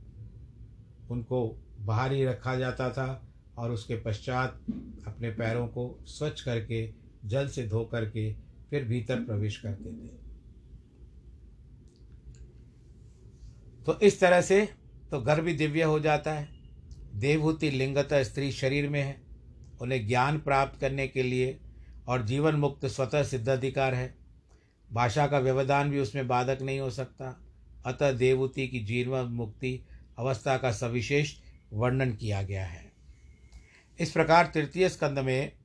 उनको 1.10 1.56
बाहर 1.80 2.12
ही 2.12 2.24
रखा 2.24 2.54
जाता 2.56 2.90
था 2.90 3.28
और 3.58 3.70
उसके 3.70 3.96
पश्चात 3.96 4.60
अपने 5.06 5.30
पैरों 5.30 5.66
को 5.68 5.98
स्वच्छ 6.06 6.40
करके 6.40 7.07
जल 7.24 7.48
से 7.48 7.68
धो 7.68 7.84
करके 7.84 8.34
फिर 8.70 8.84
भीतर 8.84 9.24
प्रवेश 9.24 9.56
करते 9.56 9.90
थे। 9.90 10.28
तो 13.86 14.00
इस 14.00 14.20
तरह 14.20 14.40
से 14.40 14.68
तो 15.10 15.22
घर 15.22 15.40
भी 15.40 15.54
दिव्य 15.54 15.82
हो 15.82 16.00
जाता 16.00 16.32
है। 16.32 16.48
देवहूति 17.14 17.70
लिंगतः 17.70 18.22
स्त्री 18.22 18.52
शरीर 18.52 18.88
में 18.88 19.02
है। 19.02 19.20
उन्हें 19.80 20.08
ज्ञान 20.08 20.38
प्राप्त 20.38 20.80
करने 20.80 21.08
के 21.08 21.22
लिए 21.22 21.60
और 22.06 22.26
जीवन 22.26 22.54
मुक्त 22.54 22.86
स्वतः 22.86 23.22
सिद्धाधिकार 23.22 23.94
है। 23.94 24.14
भाषा 24.92 25.26
का 25.26 25.38
व्यवधान 25.38 25.90
भी 25.90 25.98
उसमें 25.98 26.28
बाधक 26.28 26.58
नहीं 26.62 26.80
हो 26.80 26.90
सकता। 26.90 27.44
अतः 27.86 28.12
देवहूति 28.12 28.68
की 28.68 28.80
जीवन 28.80 29.20
मुक्ति 29.20 29.86
अवस्था 30.18 30.58
का 30.58 30.72
सविशेष 30.72 31.34
वर्णन 31.72 32.12
किया 32.12 32.42
गया 32.42 32.66
है। 32.66 32.92
इस 34.00 34.10
प्रकार 34.10 34.50
तृतीय 34.54 34.88
स्कंद 34.88 35.18
में 35.18 35.57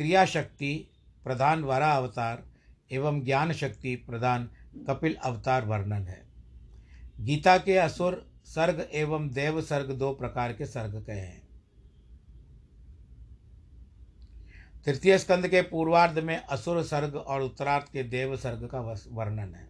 क्रिया 0.00 0.24
शक्ति 0.24 0.88
प्रधान 1.24 1.64
वरा 1.64 1.92
अवतार 1.92 2.44
एवं 2.92 3.24
ज्ञान 3.24 3.52
शक्ति 3.52 3.96
प्रधान 3.96 4.50
कपिल 4.86 5.14
अवतार 5.14 5.64
वर्णन 5.64 6.06
है। 6.08 6.22
गीता 7.20 7.58
के 7.58 7.76
असुर 7.76 8.32
सर्ग 8.44 8.88
एवं 8.92 9.28
देव 9.30 9.60
सर्ग 9.60 9.90
दो 9.90 10.12
प्रकार 10.12 10.52
के 10.52 10.66
सर्ग 10.66 11.04
कहे 11.06 11.20
हैं। 11.20 11.48
तृतीय 14.84 15.18
स्कंद 15.18 15.48
के 15.48 15.62
पूर्वार्ध 15.62 16.18
में 16.18 16.36
असुर 16.36 16.82
सर्ग 16.82 17.16
और 17.16 17.42
उत्तरार्ध 17.42 17.84
के 17.92 18.02
देव 18.02 18.36
सर्ग 18.36 18.68
का 18.74 18.80
वर्णन 19.08 19.54
है। 19.54 19.68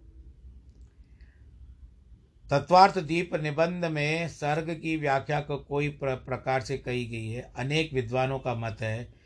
तत्वार्थ 2.50 2.98
दीप 2.98 3.34
निबंध 3.34 3.84
में 3.84 4.28
सर्ग 4.28 4.70
की 4.70 4.96
व्याख्या 4.96 5.40
को 5.40 5.58
कोई 5.58 5.88
प्र, 5.88 6.14
प्रकार 6.14 6.60
से 6.60 6.78
कही 6.78 7.06
गई 7.06 7.28
है। 7.28 7.52
अनेक 7.56 7.92
विद्वानों 7.92 8.38
का 8.38 8.54
मत 8.54 8.76
है 8.80 9.19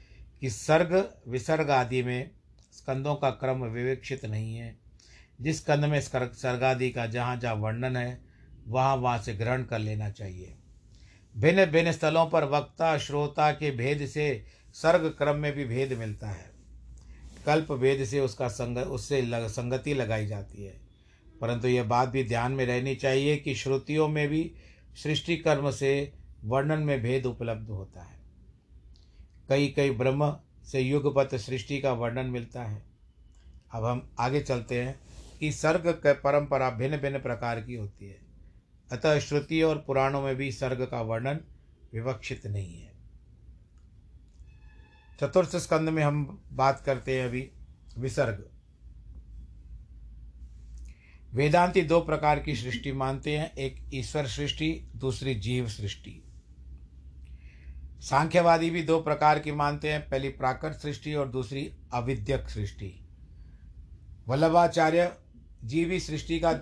कि 0.45 0.51
सर्ग 0.51 1.15
विसर्ग 1.29 1.71
आदि 1.71 2.03
में 2.03 2.31
स्कंदों 2.73 3.15
का 3.15 3.31
क्रम 3.31 3.65
विवेक्षित 3.65 4.25
नहीं 4.25 4.57
है। 4.57 4.77
जिस 5.41 5.57
स्कंद 5.57 5.85
में 5.85 6.01
सर्ग 6.01 6.33
सर्गादि 6.33 6.91
का 6.91 7.07
जहाँ 7.07 7.37
जहाँ 7.37 7.55
वर्णन 7.55 7.97
है 7.97 8.21
वहाँ 8.69 8.97
वहाँ 8.97 9.19
से 9.19 9.35
ग्रहण 9.35 9.63
कर 9.63 9.79
लेना 9.79 10.11
चाहिए। 10.11 10.55
भिन्न 11.37 11.67
भिन्न 11.67 11.93
स्थलों 11.93 12.27
पर 12.27 12.45
वक्ता 12.45 12.99
श्रोता 12.99 13.53
के 13.53 13.71
भेद 13.71 14.07
से 14.07 14.45
सर्ग 14.75 15.15
क्रम 15.19 15.37
में 15.37 15.53
भी 15.53 15.65
भेद 15.65 15.93
मिलता 15.93 16.29
है। 16.29 16.51
कल्प 17.47 17.73
भेद 17.73 18.05
से 18.05 18.21
उसका 18.21 18.49
संग 18.49 18.79
उससे 18.79 19.23
लग, 19.23 19.47
संगति 19.47 19.95
लगाई 19.95 20.27
जाती 20.27 20.65
है। 20.65 20.81
परंतु 21.41 21.69
यह 21.69 21.85
बात 21.85 22.09
भी 22.09 22.25
ध्यान 22.25 22.53
में 22.53 22.67
रहनी 22.67 22.95
चाहिए 22.95 23.37
कि 23.37 23.55
श्रुतियों 23.55 24.09
में 24.09 24.29
भी 24.29 24.53
सृष्टि 25.03 25.37
कर्म 25.37 25.71
से 25.71 26.13
वर्णन 26.45 26.79
में 26.79 27.03
भेद 27.03 27.27
उपलब्ध 27.27 27.69
होता 27.69 28.03
है। 28.03 28.14
कई 29.49 29.69
कई 29.69 29.91
ब्रह्म 29.91 30.37
से 30.65 30.81
युगपत 30.81 31.35
सृष्टि 31.35 31.81
का 31.81 31.93
वर्णन 31.93 32.27
मिलता 32.27 32.65
है। 32.65 32.83
अब 33.75 33.85
हम 33.85 34.15
आगे 34.19 34.41
चलते 34.41 34.83
हैं 34.83 35.01
कि 35.41 35.53
सर्ग 35.53 36.03
परंपरा 36.07 36.71
भिन्न 36.71 36.97
भिन्न 36.97 37.19
प्रकार 37.19 37.61
की 37.61 37.75
होती 37.75 38.07
है। 38.07 38.19
अतः 38.93 39.19
श्रुति 39.19 39.63
और 39.63 39.79
पुराणों 39.79 40.23
में 40.23 40.37
भी 40.37 40.53
सर्ग 40.53 40.87
का 40.87 41.03
वर्णन 41.03 41.41
विवक्षित 41.93 42.47
नहीं 42.47 42.83
है। 42.83 42.93
चतुर्थ 45.21 45.57
स्कंद 45.57 45.89
में 45.89 46.03
हम 46.03 46.45
बात 46.53 46.81
करते 46.81 47.21
हैं 47.21 47.29
अभी 47.29 47.51
विसर्ग। 47.99 48.51
वेदांती 51.33 51.83
दो 51.83 52.01
प्रकार 52.01 52.39
की 52.39 52.57
सृष्टि 52.57 52.93
मानते 52.93 53.39
हैं, 53.39 53.53
एक 53.53 53.91
ईश्वर 53.95 54.27
सृष्टि, 54.27 54.89
दूसरी 54.97 55.35
जीव 55.35 55.69
सृष्टि। 55.69 56.24
सांख्यवादी 58.01 58.71
भी 58.71 58.83
दो 58.83 59.01
प्रकार 59.01 59.39
की 59.39 59.53
मानते 59.53 59.93
हैं, 59.93 60.09
पहली 60.09 60.29
प्राकृत 60.29 60.73
सृष्टि 60.73 61.15
और 61.15 61.29
दूसरी 61.29 61.73
अविद्यक 61.93 62.49
सृष्टि। 62.49 63.09
वल्लभाचार्य 64.29 65.13
जीवी 65.65 66.01
सृष्टि 66.01 66.41
का 66.41 66.53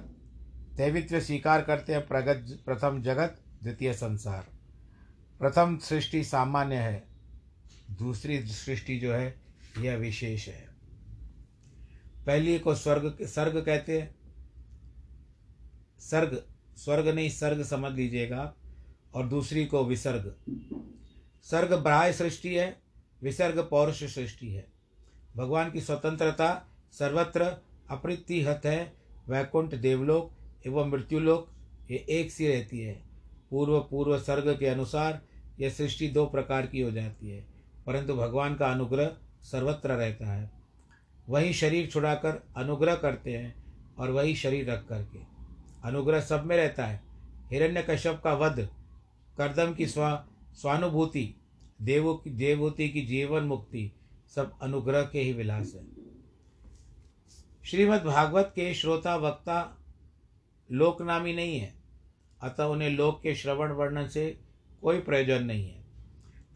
दैवित्व 0.73 1.21
स्वीकार 1.21 1.63
करते 1.63 1.93
हैं, 1.93 2.07
प्रगत 2.07 2.63
प्रथम 2.67 3.03
जगत, 3.03 3.41
द्वितीय 3.63 3.93
संसार। 3.93 4.49
प्रथम 5.39 5.79
सृष्टि 5.79 6.25
सामान्य 6.25 6.77
है, 6.77 7.05
दूसरी 7.91 8.47
सृष्टि 8.47 8.99
जो 8.99 9.13
है, 9.13 9.41
यह 9.79 9.97
विशेष 9.97 10.49
है। 10.49 10.69
पहली 12.27 12.59
को 12.59 12.75
स्वर्ग, 12.75 13.19
सर्ग 13.23 13.65
कहते 13.65 14.01
हैं। 14.01 14.15
सर्ग, 15.99 16.47
स्वर्ग 16.77 17.09
नहीं, 17.09 17.31
सर्ग 17.31 17.63
समझ 17.63 17.93
लीजिएगा 17.93 18.55
और 19.15 19.29
दूसरी 19.29 19.67
को 19.67 19.85
विसर्ग। 19.85 20.37
सर्ग 21.47 21.73
बाह्य 21.75 22.13
सृष्टि 22.13 22.55
है, 22.55 22.77
विसर्ग 23.23 23.59
पौरुष 23.61 24.03
सृष्टि 24.05 24.49
है। 24.49 24.65
भगवान 25.37 25.71
की 25.71 25.81
स्वतंत्रता 25.81 26.51
सर्वत्र 26.93 27.45
अप्रतिहत 27.91 28.67
है, 28.67 28.93
वैकुंठ 29.29 29.75
देवलोक 29.75 30.31
एवं 30.67 30.91
मृत्युलोक 30.91 31.49
ये 31.91 32.05
एक 32.11 32.31
सी 32.31 32.49
रहती 32.49 32.81
है। 32.81 32.95
पूर्व 33.51 33.79
पूर्व 33.81 34.19
सर्ग 34.19 34.49
के 34.59 34.67
अनुसार 34.67 35.21
यह 35.61 35.71
सृष्टि 35.71 36.09
दो 36.09 36.25
प्रकार 36.27 36.67
की 36.67 36.81
हो 36.81 36.91
जाती 36.91 37.31
है, 37.31 37.45
परंतु 37.87 38.15
भगवान 38.15 38.55
का 38.55 38.67
अनुग्रह 38.67 39.17
सर्वत्र 39.43 39.93
रहता 39.93 40.33
है। 40.33 40.51
वही 41.29 41.53
शरीर 41.53 41.87
छुड़ाकर 41.87 42.43
अनुग्रह 42.57 42.95
करते 42.95 43.33
हैं 43.33 43.55
और 43.99 44.11
वही 44.11 44.35
शरीर 44.37 44.71
रख 44.71 44.87
करके। 44.89 45.19
अनुग्रह 45.85 46.21
सब 46.21 46.45
में 46.45 46.57
रहता 46.57 46.87
है। 46.87 47.01
हिरण्य 47.53 47.83
कश्यप 47.83 48.21
का 48.25 48.35
वध, 48.35 48.69
करदम 49.39 49.73
की 49.75 49.87
स्वा 49.87 50.13
स्वानुभूति, 50.55 51.35
देवो 51.83 52.15
की 52.15 52.31
देवभूति 52.31 52.89
की 52.89 53.03
जीवन 53.03 53.43
मुक्ति, 53.43 53.93
सब 54.29 54.59
अनुग्रह 54.63 55.03
के 55.03 55.21
ही 55.21 55.33
विलास 55.33 55.73
है। 55.75 56.03
श्रीमद् 57.65 58.05
भागवत 58.05 58.53
के 58.55 58.75
श्रोता, 58.75 59.17
वक्ता 59.17 59.79
लोकनामी 60.73 61.35
नहीं 61.35 61.59
है। 61.59 61.75
अतः 62.43 62.65
उन्हें 62.65 62.91
लोक 62.91 63.23
के 63.23 63.35
श्रवण 63.35 63.73
वर्णन 63.73 64.09
से 64.09 64.41
कोई 64.83 65.01
प्रयोजन 65.01 65.45
नहीं 65.45 65.71
है। 65.71 65.85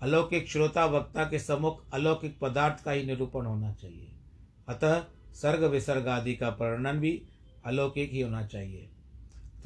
अलौकिक 0.03 0.49
श्रोता, 0.49 0.87
वक्ता 0.87 1.25
के 1.25 1.39
सम्मुख 1.39 1.91
अलौकिक 1.91 2.39
पदार्थ 2.41 2.85
का 2.85 2.93
ही 2.93 3.07
निरूपण 3.07 3.47
होना 3.47 3.73
चाहिए। 3.73 4.13
अतः 4.69 5.05
सर्ग 5.33 5.65
विसर्ग 5.65 6.09
आदि 6.09 6.35
का 6.35 6.49
वर्णन 6.49 7.01
भी 7.01 7.23
अलौकिक 7.65 8.11
ही 8.11 8.21
होना 8.21 8.47
चाहिए। 8.47 8.89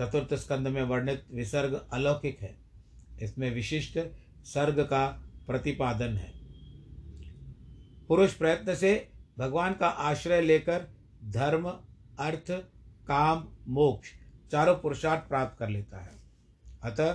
चतुर्थ 0.01 0.35
स्कंद 0.35 0.69
में 0.69 0.83
वर्णित 0.83 1.25
विसर्ग 1.31 1.87
अलौकिक 1.93 2.40
है। 2.40 2.69
इसमें 3.22 3.50
विशिष्ट 3.54 3.98
सर्ग 4.44 4.80
का 4.80 5.06
प्रतिपादन 5.46 6.16
है। 6.16 6.33
पुरुष 8.09 8.33
प्रयत्न 8.33 8.74
से 8.74 9.09
भगवान 9.38 9.72
का 9.72 9.88
आश्रय 9.88 10.40
लेकर 10.40 10.87
धर्म, 11.24 11.68
अर्थ, 12.18 12.50
काम, 13.09 13.46
मोक्ष 13.68 14.09
चारों 14.52 14.74
पुरुषार्थ 14.74 15.28
प्राप्त 15.28 15.59
कर 15.59 15.68
लेता 15.68 16.00
है। 16.00 16.18
अतः 16.83 17.12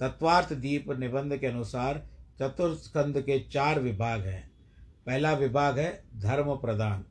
तत्वार्थ 0.00 0.52
दीप 0.52 0.90
निबंध 0.90 1.36
के 1.36 1.46
अनुसार 1.46 2.06
चतुर्स्कंद 2.40 3.20
के 3.20 3.38
चार 3.40 3.80
विभाग 3.80 4.20
हैं। 4.20 4.50
पहला 5.06 5.32
विभाग 5.32 5.78
है 5.78 5.90
धर्म 6.16 6.54
प्रदान। 6.56 7.04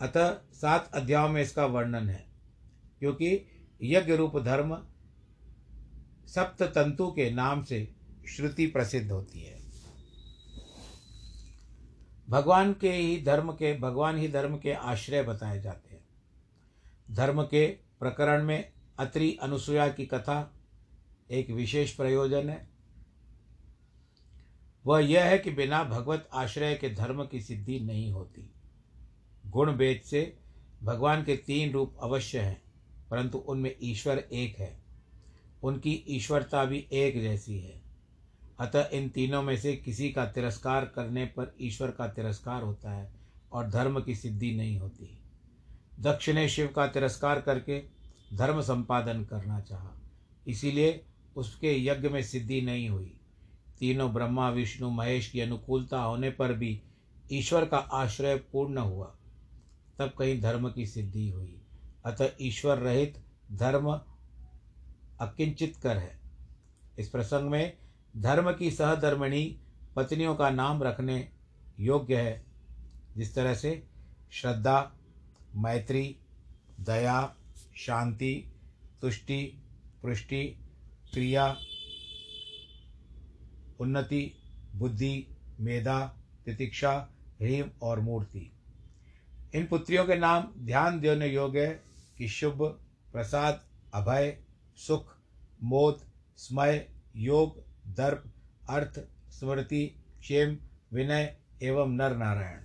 अतः 0.00 0.30
सात 0.52 0.90
अध्यायों 0.94 1.28
में 1.28 1.42
इसका 1.42 1.66
वर्णन 1.66 2.08
है, 2.08 2.24
क्योंकि 3.00 3.40
यज्ञ 3.82 4.16
रूप 4.16 4.38
धर्म 4.38 4.74
सप्त 6.26 6.62
तंतु 6.62 7.06
के 7.06 7.30
नाम 7.30 7.64
से 7.64 7.94
श्रुति 8.28 8.66
प्रसिद्ध 8.66 9.12
होती 9.12 9.40
है। 9.40 9.62
भगवान 12.30 12.72
के 12.72 12.92
ही 12.92 13.22
धर्म 13.22 13.52
के, 13.52 13.78
भगवान 13.78 14.18
ही 14.18 14.28
धर्म 14.28 14.58
के 14.58 14.72
आश्रय 14.72 15.22
बताए 15.22 15.60
जाते 15.60 15.94
हैं। 15.94 16.04
धर्म 17.10 17.42
के 17.42 17.66
प्रकरण 17.66 18.44
में 18.44 18.72
अत्रि 18.98 19.38
अनुसुया 19.42 19.88
की 19.88 20.06
कथा 20.06 20.54
एक 21.30 21.50
विशेष 21.50 21.96
प्रयोजन 21.96 22.50
है। 22.50 22.68
वह 24.86 25.00
यह 25.00 25.24
है 25.24 25.38
कि 25.38 25.50
बिना 25.50 25.84
भगवत 25.84 26.28
आश्रय 26.32 26.74
के 26.74 26.90
धर्म 26.90 27.26
की 27.26 27.40
सिद्धि 27.40 27.80
नहीं 27.80 28.12
होती। 28.12 28.50
गुण 29.46 29.72
भेद 29.72 30.02
से 30.02 30.38
भगवान 30.82 31.24
के 31.24 31.36
तीन 31.36 31.72
रूप 31.72 31.96
अवश्य 32.02 32.40
हैं, 32.40 32.62
परंतु 33.10 33.38
उनमें 33.38 33.76
ईश्वर 33.82 34.18
एक 34.18 34.58
है। 34.58 34.81
उनकी 35.62 36.04
ईश्वरता 36.08 36.64
भी 36.64 36.88
एक 36.92 37.22
जैसी 37.22 37.58
है। 37.58 37.82
अतः 38.60 38.88
इन 38.92 39.08
तीनों 39.08 39.42
में 39.42 39.56
से 39.56 39.76
किसी 39.76 40.12
का 40.12 40.26
तिरस्कार 40.26 40.84
करने 40.84 41.24
पर 41.24 41.54
ईश्वर 41.60 41.90
का 41.90 42.08
तिरस्कार 42.08 42.62
होता 42.62 42.92
है 42.92 43.12
और 43.52 43.70
धर्म 43.70 44.00
की 44.00 44.14
सिद्धि 44.14 44.54
नहीं 44.54 44.78
होती। 44.78 45.18
दक्ष 46.00 46.28
ने 46.28 46.48
शिव 46.48 46.66
का 46.66 46.86
तिरस्कार 46.86 47.40
करके 47.40 47.82
धर्म 48.36 48.60
संपादन 48.60 49.24
करना 49.24 49.60
चाहा। 49.60 49.90
इसीलिए 50.48 51.04
उसके 51.36 51.84
यज्ञ 51.84 52.08
में 52.08 52.22
सिद्धि 52.22 52.60
नहीं 52.60 52.88
हुई। 52.88 53.16
तीनों 53.78 54.14
ब्रह्मा, 54.14 54.50
विष्णु, 54.50 54.90
महेश 54.90 55.30
की 55.30 55.40
अनुकूलता 55.40 56.02
होने 56.02 56.30
पर 56.30 56.52
भी 56.52 56.82
ईश्वर 57.32 57.64
का 57.64 57.76
आश्रय 57.76 58.36
पूर्ण 58.36 58.78
हुआ। 58.78 59.16
तब 59.98 60.12
कहीं 60.18 60.40
धर्म 60.40 60.70
की 60.70 60.86
सिद्धि 60.86 61.30
हुई। 61.30 61.62
अतः 62.04 62.28
ईश्वर 62.40 62.78
रहित 62.78 63.24
धर्म 63.52 64.00
अकिंचित 65.22 65.76
कर 65.76 65.96
है। 65.96 66.20
इस 66.98 67.08
प्रसंग 67.08 67.50
में 67.50 67.76
धर्म 68.16 68.52
की 68.52 68.70
सहधर्मिणी 68.70 69.58
पत्नियों 69.96 70.34
का 70.34 70.50
नाम 70.50 70.82
रखने 70.82 71.28
योग्य 71.80 72.16
है, 72.16 72.44
जिस 73.16 73.34
तरह 73.34 73.54
से 73.54 73.86
श्रद्धा, 74.32 74.92
मैत्री, 75.56 76.16
दया, 76.80 77.36
शांति, 77.76 78.52
तुष्टि, 79.00 79.58
पुष्टि 80.02 80.44
क्रिया 81.12 81.56
उन्नति, 83.80 84.32
बुद्धि, 84.76 85.26
मेधा, 85.60 86.00
तितिक्षा 86.44 87.08
ह्रीम 87.42 87.70
और 87.82 88.00
मूर्ति। 88.00 88.52
इन 89.54 89.66
पुत्रियों 89.66 90.04
के 90.04 90.14
नाम 90.14 90.48
ध्यान 90.58 91.00
देने 91.00 91.26
योग्य 91.26 91.80
कि 92.18 92.28
शुभ, 92.28 92.62
प्रसाद, 93.12 93.64
अभय, 93.94 94.38
सुख 94.76 95.11
मोद, 95.62 96.10
स्मय, 96.36 96.88
योग, 97.16 97.64
दर्प, 97.86 98.32
अर्थ, 98.70 99.00
स्मृति, 99.30 100.04
क्षेम, 100.20 100.58
विनय 100.92 101.36
एवं 101.62 101.88
नर 101.88 102.16
नारायण। 102.16 102.60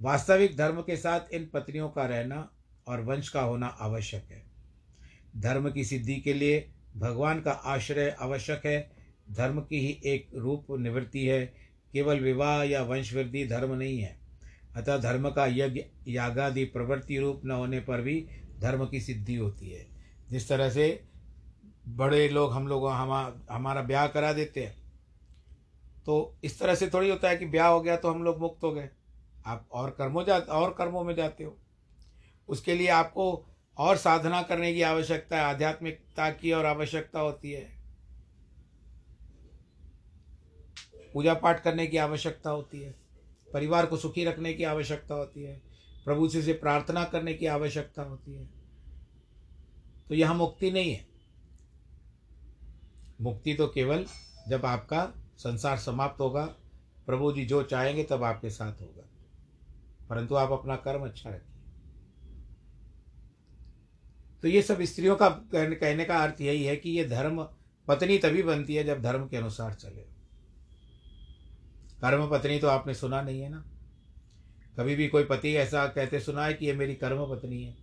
वास्तविक 0.00 0.56
धर्म 0.56 0.80
के 0.80 0.96
साथ 0.96 1.34
इन 1.34 1.50
पत्नियों 1.52 1.88
का 1.88 2.06
रहना 2.06 2.50
और 2.88 3.00
वंश 3.00 3.28
का 3.28 3.40
होना 3.40 3.66
आवश्यक 3.66 4.24
है। 4.24 4.42
धर्म 5.36 5.70
की 5.70 5.84
सिद्धि 5.84 6.16
के 6.16 6.32
लिए 6.32 6.70
भगवान 6.96 7.40
का 7.40 7.50
आश्रय 7.50 8.16
आवश्यक 8.20 8.66
है। 8.66 8.90
धर्म 9.30 9.60
की 9.60 9.80
ही 9.80 10.00
एक 10.04 10.28
रूप 10.34 10.66
निवृत्ति 10.70 11.26
है। 11.26 11.54
केवल 11.92 12.20
विवाह 12.20 12.62
या 12.62 12.82
वंशवृद्धि 12.82 13.46
धर्म 13.46 13.74
नहीं 13.74 13.98
है। 13.98 14.18
अतः 14.76 14.98
धर्म 14.98 15.30
का 15.30 15.46
यज्ञ, 15.46 15.84
यागादि 16.08 16.64
प्रवृत्ति 16.64 17.18
रूप 17.18 17.42
न 17.44 17.50
होने 17.50 17.80
पर 17.80 18.00
भी 18.00 18.26
धर्म 18.60 18.86
की 18.86 19.00
सिद्धि 19.00 19.34
होती 19.34 19.70
है। 19.70 19.86
जिस 20.30 20.48
तरह 20.48 20.70
से 20.70 21.04
बड़े 21.88 22.28
लोग 22.28 22.52
हम 22.52 22.68
लोग 22.68 22.88
हम 22.88 23.46
हमारा 23.50 23.82
ब्याह 23.82 24.06
करा 24.06 24.32
देते 24.32 24.64
हैं। 24.64 24.84
तो 26.06 26.38
इस 26.44 26.60
तरह 26.60 26.74
से 26.74 26.88
थोड़ी 26.88 27.10
होता 27.10 27.28
है 27.28 27.36
कि 27.36 27.46
ब्याह 27.46 27.68
हो 27.68 27.80
गया 27.80 27.96
तो 27.96 28.10
हम 28.10 28.22
लोग 28.22 28.38
मुक्त 28.38 28.64
हो 28.64 28.72
गए। 28.72 28.88
आप 29.46 29.68
और 29.72 29.90
कर्मों 29.90 30.24
जा 30.24 30.38
और 30.38 30.70
कर्मों 30.70 31.04
में 31.04 31.14
जाते 31.14 31.44
हो। 31.44 31.58
उसके 32.48 32.74
लिए 32.74 32.88
आपको 32.88 33.46
और 33.78 33.96
साधना 33.96 34.42
करने 34.42 34.74
की 34.74 34.82
आवश्यकता 34.82 35.36
है 35.36 35.42
आध्यात्मिकता 35.42 36.30
की 36.30 36.52
और 36.52 36.66
आवश्यकता 36.66 37.20
होती 37.20 37.52
है। 37.52 37.82
पूजा 41.14 41.34
पाठ 41.34 41.62
करने 41.62 41.86
की 41.86 41.96
आवश्यकता 41.96 42.50
होती 42.50 42.80
है। 42.80 42.94
परिवार 43.52 43.86
को 43.86 43.96
सुखी 43.96 44.24
रखने 44.24 44.54
की 44.54 44.64
आवश्यकता 44.64 45.14
होती 45.14 45.42
है। 45.42 45.62
प्रभु 46.04 46.28
से, 46.28 46.52
प्रार्थना 46.52 47.04
करने 47.04 47.34
की 47.34 47.46
आवश्यकता 47.46 48.02
होती 48.02 48.34
है। 48.34 48.46
तो 50.08 50.14
यह 50.14 50.32
मुक्ति 50.32 50.70
नहीं 50.70 50.92
है। 50.92 51.13
मुक्ति 53.24 53.54
तो 53.54 53.66
केवल 53.66 54.06
जब 54.48 54.66
आपका 54.66 55.14
संसार 55.36 55.78
समाप्त 55.78 56.20
होगा, 56.20 56.44
प्रभु 57.06 57.32
जी 57.32 57.44
जो 57.44 57.62
चाहेंगे 57.62 58.04
तब 58.04 58.22
आपके 58.22 58.50
साथ 58.50 58.80
होगा। 58.80 59.08
परंतु 60.08 60.34
आप 60.34 60.52
अपना 60.52 60.76
कर्म 60.76 61.04
अच्छा 61.04 61.30
रखिए। 61.30 61.54
तो 64.42 64.48
ये 64.48 64.62
सब 64.62 64.82
स्त्रियों 64.82 65.16
का 65.16 65.28
कहने 65.28 66.04
का 66.04 66.18
अर्थ 66.18 66.40
यही 66.40 66.64
है 66.64 66.76
कि 66.76 66.90
ये 66.90 67.04
धर्म 67.04 67.42
पत्नी 67.88 68.18
तभी 68.18 68.42
बनती 68.42 68.74
है 68.74 68.84
जब 68.84 69.02
धर्म 69.02 69.28
के 69.28 69.36
अनुसार 69.36 69.74
चले। 69.74 70.02
कर्म 72.00 72.30
पत्नी 72.30 72.58
तो 72.58 72.68
आपने 72.68 72.94
सुना 72.94 73.22
नहीं 73.22 73.40
है 73.40 73.48
ना? 73.48 73.64
कभी 74.78 74.96
भी 74.96 75.08
कोई 75.08 75.24
पति 75.24 75.54
ऐसा 75.54 75.86
कहते, 75.86 76.20
सुना 76.20 76.44
है 76.44 76.54
कि 76.54 76.66
ये 76.66 76.72
मेरी 76.72 76.94
कर्म 76.94 77.34
पत्नी 77.34 77.64
है? 77.64 77.76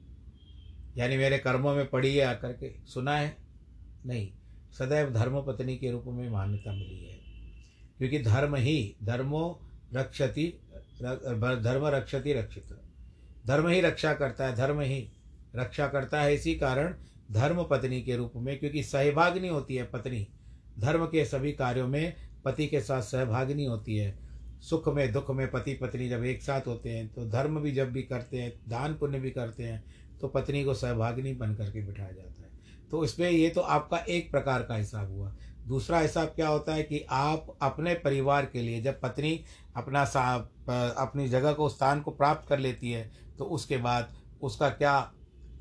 यानी 0.98 1.18
मेरे 1.18 1.38
कर्मों 1.38 1.76
में 1.76 1.90
पड़ी 1.90 2.18
है 2.18 2.26
आकर 2.26 2.54
के। 2.54 2.86
सुना 2.86 3.18
है? 3.18 3.38
नहीं। 4.06 4.34
सदैव 4.74 5.10
धर्म 5.14 5.40
पत्नी 5.42 5.76
के 5.78 5.92
रूप 5.92 6.04
में 6.08 6.30
मान्यता 6.30 6.72
मिली 6.72 7.04
है। 7.06 7.20
क्योंकि 7.98 8.20
धर्म 8.20 8.56
ही 8.56 8.96
धर्मो 9.04 9.60
रक्षति 9.94 10.46
धर्म 11.02 11.86
रक्षति 11.88 12.34
रक्षित। 12.34 12.78
धर्म 13.48 13.68
ही 13.68 13.82
रक्षा 13.82 14.14
करता 14.14 14.48
है, 14.48 14.56
धर्म 14.56 14.80
ही 14.82 15.08
रक्षा 15.56 15.88
करता 15.88 16.22
है 16.22 16.34
इसी 16.34 16.54
कारण 16.56 16.94
धर्म 17.32 17.64
पत्नी 17.64 18.02
के 18.02 18.16
रूप 18.16 18.34
में, 18.36 18.58
क्योंकि 18.60 18.84
सहभागिनी 18.84 19.48
होती 19.48 19.76
है 19.76 19.84
पत्नी। 19.84 20.28
धर्म 20.80 21.06
के 21.06 21.26
सभी 21.26 21.52
कार्यों 21.52 21.88
में 21.88 22.14
पति 22.46 22.68
के 22.68 22.82
साथ 22.82 23.02
सहभागिनी 23.02 23.66
होती 23.66 23.96
है। 23.98 24.18
सुख 24.62 24.88
में, 24.88 25.12
दुख 25.14 25.32
में 25.32 25.50
पति 25.52 25.74
पत्नी 25.74 26.10
जब 26.10 26.24
एक 26.24 26.42
साथ 26.42 26.68
होते 26.68 26.90
हैं 26.90 27.08
तो 27.08 27.26
धर्म 27.26 27.60
भी 27.60 27.72
जब 27.72 27.92
भी 27.92 28.02
करते 28.04 28.38
हैं, 28.38 28.54
दान 28.68 28.94
पुण्य 28.94 29.20
भी 29.20 29.32
करते 29.32 29.64
हैं 29.64 29.84
तो 30.22 30.28
पत्नी 30.28 30.64
को 30.64 30.74
सहभागिनी 30.74 31.34
बन 31.34 31.56
करके 31.56 31.86
बिठाया 31.86 32.12
जाता 32.12 32.41
है। 32.41 32.41
तो 32.92 33.04
इसमें 33.04 33.30
ये 33.30 33.50
तो 33.50 33.62
आपका 33.62 33.98
एक 33.98 34.32
प्रकार 34.32 34.64
का 34.64 34.76
हिसाब 34.76 35.12
हुआ। 35.12 35.34
दूसरा 35.68 36.00
हिसाब 36.00 36.28
क्या 36.28 36.48
होता 36.48 36.74
है 36.74 36.84
कि 36.84 37.06
आप 37.10 37.58
अपने 37.62 37.94
परिवार 37.94 38.46
के 38.46 38.62
लिए 38.62 38.82
जब 38.82 39.00
पत्नी 39.02 39.44
अपना 39.76 40.04
अपनी 40.98 41.28
जगह 41.30 41.54
को, 41.54 41.70
स्थान 41.70 42.02
को 42.02 42.12
प्राप्त 42.12 42.50
कर 42.50 42.60
लेती 42.60 42.92
है 42.92 43.12
तो 43.38 43.46
उसके 43.46 43.78
बाद 43.78 44.14
उसका 44.42 44.70
क्या 44.70 45.14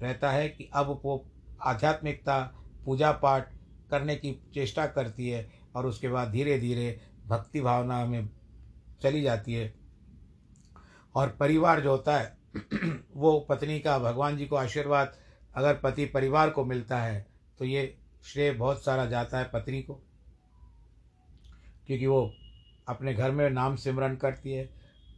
रहता 0.03 0.31
है 0.31 0.49
कि 0.49 0.69
अब 0.73 1.01
वो 1.05 1.25
आध्यात्मिकता 1.63 2.41
पूजा 2.85 3.13
पाठ 3.13 3.53
करने 3.91 4.17
की 4.17 4.33
चेष्टा 4.55 4.87
करती 4.87 5.29
है 5.29 5.51
और 5.77 5.87
उसके 5.87 6.09
बाद 6.09 6.31
धीरे 6.31 6.59
धीरे 6.59 7.01
भक्ति 7.27 7.61
भावना 7.61 8.05
में 8.07 8.29
चली 9.03 9.23
जाती 9.23 9.55
है। 9.55 9.75
और 11.15 11.29
परिवार 11.29 11.81
जो 11.81 11.91
होता 11.91 12.17
है, 12.17 12.39
वो 13.17 13.39
पत्नी 13.41 13.79
का, 13.81 13.99
भगवान 13.99 14.37
जी 14.37 14.47
को 14.47 14.57
आशीर्वाद 14.57 15.13
अगर 15.61 15.75
पति 15.75 16.05
परिवार 16.05 16.51
को 16.51 16.65
मिलता 16.65 16.99
है 16.99 17.27
तो 17.59 17.65
ये 17.65 17.97
श्रेय 18.25 18.53
बहुत 18.53 18.85
सारा 18.85 19.07
जाता 19.07 19.39
है 19.39 19.45
पत्नी 19.45 19.83
को। 19.83 19.95
क्योंकि 21.87 22.07
वो 22.07 22.33
अपने 22.89 23.15
घर 23.15 23.31
में 23.31 23.51
नाम 23.51 23.77
सिमरन 23.77 24.17
करती 24.17 24.53
है। 24.53 24.69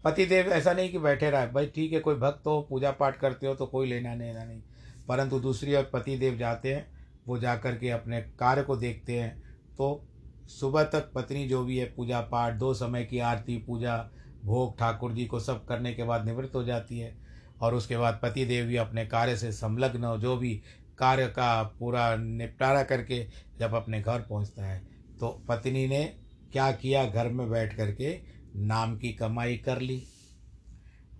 पति 0.04 0.26
देव 0.26 0.46
ऐसा 0.46 0.72
नहीं 0.72 0.90
कि 0.90 0.98
बैठे 0.98 1.30
रहा 1.30 1.40
है, 1.40 1.52
भाई 1.52 1.66
ठीक 1.66 1.92
है, 1.92 2.00
कोई 2.00 2.14
भक्त 2.14 2.46
हो 2.46 2.60
पूजा 2.62 2.90
पाठ 2.90 3.16
करते 3.16 3.46
हो 3.46 3.54
तो 3.54 3.66
कोई 3.66 3.86
लेना 3.86 4.14
लेना 4.14 4.44
नहीं। 4.44 4.62
परंतु 5.08 5.40
दूसरी 5.40 5.74
ओर 5.74 5.90
पति 5.92 6.16
देव 6.16 6.36
जाते 6.36 6.74
हैं, 6.74 6.86
वो 7.26 7.38
जा 7.38 7.56
कर 7.56 7.76
के 7.76 7.90
अपने 7.90 8.20
कार्य 8.22 8.62
को 8.62 8.76
देखते 8.76 9.20
हैं। 9.20 9.42
तो 9.78 10.08
सुबह 10.46 10.84
तक 10.84 11.12
पत्नी 11.14 11.48
जो 11.48 11.64
भी 11.64 11.78
है 11.78 11.86
पूजा 11.92 12.20
पाठ 12.20 12.54
दो 12.54 12.74
समय 12.74 13.04
की 13.04 13.18
आरती, 13.18 13.58
पूजा, 13.58 14.10
भोग, 14.44 14.78
ठाकुर 14.78 15.12
जी 15.12 15.26
को 15.26 15.40
सब 15.40 15.64
करने 15.66 15.94
के 15.94 16.04
बाद 16.04 16.24
निवृत्त 16.24 16.54
हो 16.54 16.64
जाती 16.64 16.98
है। 16.98 17.21
और 17.62 17.74
उसके 17.74 17.96
बाद 17.96 18.18
पति 18.22 18.44
देव 18.44 18.66
भी 18.66 18.76
अपने 18.76 19.06
कार्य 19.06 19.36
से 19.36 19.52
संलग्न 19.52 20.18
जो 20.20 20.36
भी 20.36 20.62
कार्य 20.98 21.26
का 21.26 21.62
पूरा 21.62 22.16
निपटारा 22.16 22.82
करके 22.82 23.26
जब 23.58 23.74
अपने 23.74 24.00
घर 24.02 24.20
पहुँचता 24.20 24.66
है 24.66 24.78
तो 25.20 25.28
पत्नी 25.48 25.86
ने 25.86 26.04
क्या 26.52 26.72
किया? 26.72 27.04
घर 27.06 27.28
में 27.28 27.50
बैठ 27.50 27.76
करके 27.76 28.20
नाम 28.56 28.96
की 28.98 29.12
कमाई 29.12 29.56
कर 29.56 29.80
ली 29.80 30.06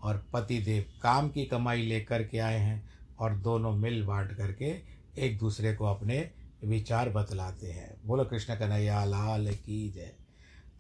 और 0.03 0.27
पति 0.33 0.59
देव 0.59 0.85
काम 1.03 1.29
की 1.29 1.45
कमाई 1.45 1.83
लेकर 1.83 2.25
के 2.25 2.39
आए 2.39 2.59
हैं 2.59 2.91
और 3.19 3.37
दोनों 3.37 3.73
मिल 3.73 4.03
बांट 4.05 4.33
करके 4.33 4.83
एक 5.19 5.39
दूसरे 5.39 5.75
को 5.75 5.87
अपने 5.87 6.31
विचार 6.65 7.09
बतलाते 7.11 7.67
हैं। 7.67 8.01
बोलो, 8.05 8.25
कृष्ण 8.25 8.55
कन्हैया, 8.55 9.05
लाल 9.05 9.55
की 9.55 9.91
जय। 9.91 10.13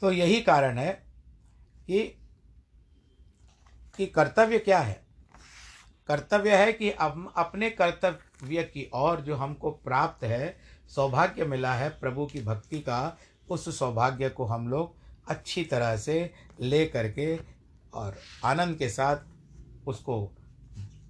तो 0.00 0.12
यही 0.12 0.40
कारण 0.40 0.78
है 0.78 0.92
कि 1.86 2.02
कि 3.96 4.06
कर्तव्य 4.06 4.58
क्या 4.58 4.78
है? 4.78 5.01
कर्तव्य 6.08 6.56
है 6.56 6.72
कि 6.72 6.90
अब 6.90 7.32
अपने 7.36 7.70
कर्तव्य 7.70 8.62
की 8.64 8.88
ओर 8.94 9.20
जो 9.20 9.36
हमको 9.36 9.70
प्राप्त 9.70 10.24
है, 10.24 10.56
सौभाग्य 10.88 11.44
मिला 11.44 11.74
है 11.74 11.88
प्रभु 11.90 12.26
की 12.26 12.40
भक्ति 12.40 12.78
का, 12.78 13.16
उस 13.48 13.78
सौभाग्य 13.78 14.28
को 14.28 14.44
हम 14.44 14.68
लोग 14.68 14.94
अच्छी 15.28 15.64
तरह 15.64 15.96
से 15.96 16.30
ले 16.60 16.84
करके 16.86 17.36
और 17.94 18.16
आनंद 18.44 18.76
के 18.76 18.88
साथ 18.88 19.16
उसको 19.86 20.20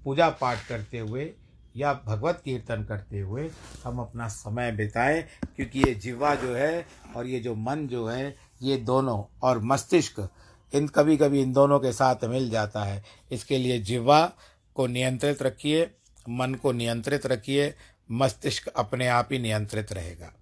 पूजा 0.04 0.28
पाठ 0.30 0.66
करते 0.68 0.98
हुए 0.98 1.30
या 1.76 1.92
भगवत 2.06 2.40
कीर्तन 2.44 2.84
करते 2.84 3.20
हुए 3.20 3.50
हम 3.84 3.98
अपना 3.98 4.28
समय 4.28 4.72
बिताएँ, 4.72 5.22
क्योंकि 5.56 5.78
ये 5.78 5.94
जीवा 5.94 6.34
जो 6.34 6.54
है 6.54 6.86
और 7.16 7.26
ये 7.26 7.40
जो 7.40 7.54
मन 7.54 7.86
जो 7.88 8.06
है, 8.06 8.36
ये 8.62 8.76
दोनों 8.76 9.22
और 9.42 9.58
मस्तिष्क 9.58 10.28
इन 10.72 10.88
कभी 10.88 11.16
कभी 11.16 11.40
इन 11.42 11.52
दोनों 11.52 11.78
के 11.80 11.92
साथ 11.92 12.24
मिल 12.24 12.50
जाता 12.50 12.84
है। 12.84 13.02
इसके 13.32 13.58
लिए 13.58 13.78
जिवा 13.78 14.24
को 14.74 14.86
नियंत्रित 14.86 15.42
रखिए, 15.42 15.90
मन 16.28 16.54
को 16.54 16.72
नियंत्रित 16.72 17.26
रखिए, 17.26 17.74
मस्तिष्क 18.10 18.68
अपने 18.68 19.08
आप 19.08 19.28
ही 19.32 19.38
नियंत्रित 19.38 19.92
रहेगा। 19.92 20.32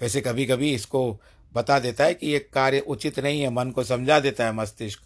वैसे 0.00 0.20
कभी 0.20 0.46
कभी 0.46 0.74
इसको 0.74 1.20
बता 1.54 1.78
देता 1.78 2.04
है 2.04 2.14
कि 2.14 2.26
ये 2.26 2.38
कार्य 2.38 2.80
उचित 2.80 3.20
नहीं 3.20 3.42
है, 3.42 3.50
मन 3.50 3.70
को 3.70 3.84
समझा 3.84 4.20
देता 4.20 4.44
है 4.44 4.52
मस्तिष्क। 4.52 5.00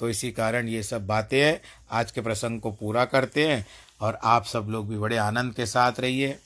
तो 0.00 0.10
इसी 0.10 0.32
कारण 0.32 0.68
ये 0.68 0.82
सब 0.82 1.06
बातें 1.06 1.40
हैं। 1.40 1.60
आज 1.90 2.10
के 2.10 2.20
प्रसंग 2.20 2.60
को 2.60 2.70
पूरा 2.70 3.04
करते 3.04 3.48
हैं 3.48 3.66
और 4.00 4.18
आप 4.22 4.44
सब 4.44 4.66
लोग 4.68 4.88
भी 4.88 4.98
बड़े 4.98 5.16
आनंद 5.16 5.54
के 5.54 5.66
साथ 5.66 5.92
रहिए। 6.00 6.38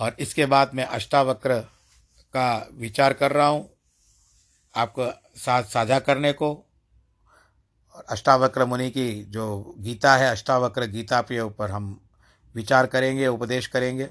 और 0.00 0.16
इसके 0.18 0.46
बाद 0.46 0.70
मैं 0.74 0.84
अष्टावक्र 0.84 1.60
का 2.34 2.68
विचार 2.72 3.12
कर 3.12 3.32
रहा 3.32 3.46
हूँ 3.46 3.70
आपको 4.76 5.06
साथ 5.36 5.62
साझा 5.62 5.98
करने 5.98 6.32
को। 6.32 6.67
और 7.98 8.04
अष्टावक्र 8.08 8.64
मुनि 8.64 8.90
की 8.90 9.24
जो 9.24 9.74
गीता 9.78 10.16
है, 10.16 10.30
अष्टावक्र 10.30 10.86
गीता 10.86 11.22
के 11.22 11.40
ऊपर 11.40 11.70
हम 11.70 12.00
विचार 12.54 12.86
करेंगे, 12.86 13.26
उपदेश 13.26 13.66
करेंगे। 13.66 14.10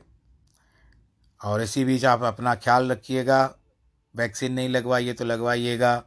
और 1.45 1.61
इसी 1.61 1.85
बीच 1.85 2.05
आप 2.05 2.23
अपना 2.23 2.55
ख्याल 2.55 2.91
रखिएगा, 2.91 3.55
वैक्सीन 4.15 4.53
नहीं 4.53 4.69
लगवाइए 4.69 5.13
तो 5.13 5.25
लगवाइएगा, 5.25 6.03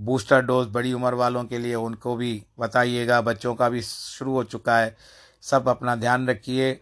बूस्टर 0.00 0.42
डोज 0.42 0.68
बड़ी 0.68 0.92
उम्र 0.92 1.14
वालों 1.14 1.44
के 1.44 1.58
लिए 1.58 1.74
उनको 1.74 2.16
भी 2.16 2.46
बताइएगा, 2.60 3.20
बच्चों 3.20 3.54
का 3.54 3.68
भी 3.68 3.82
शुरू 3.82 4.32
हो 4.32 4.44
चुका 4.44 4.78
है, 4.78 4.96
सब 5.42 5.68
अपना 5.68 5.96
ध्यान 5.96 6.28
रखिए। 6.28 6.80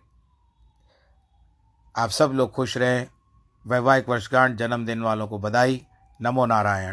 आप 1.96 2.10
सब 2.10 2.32
लोग 2.32 2.52
खुश 2.52 2.76
रहें, 2.76 3.06
वैवाहिक 3.66 4.08
वर्षगांठ 4.08 4.56
जन्मदिन 4.56 5.02
वालों 5.02 5.28
को 5.28 5.38
बधाई, 5.38 5.86
नमो 6.22 6.46
नारायण। 6.46 6.90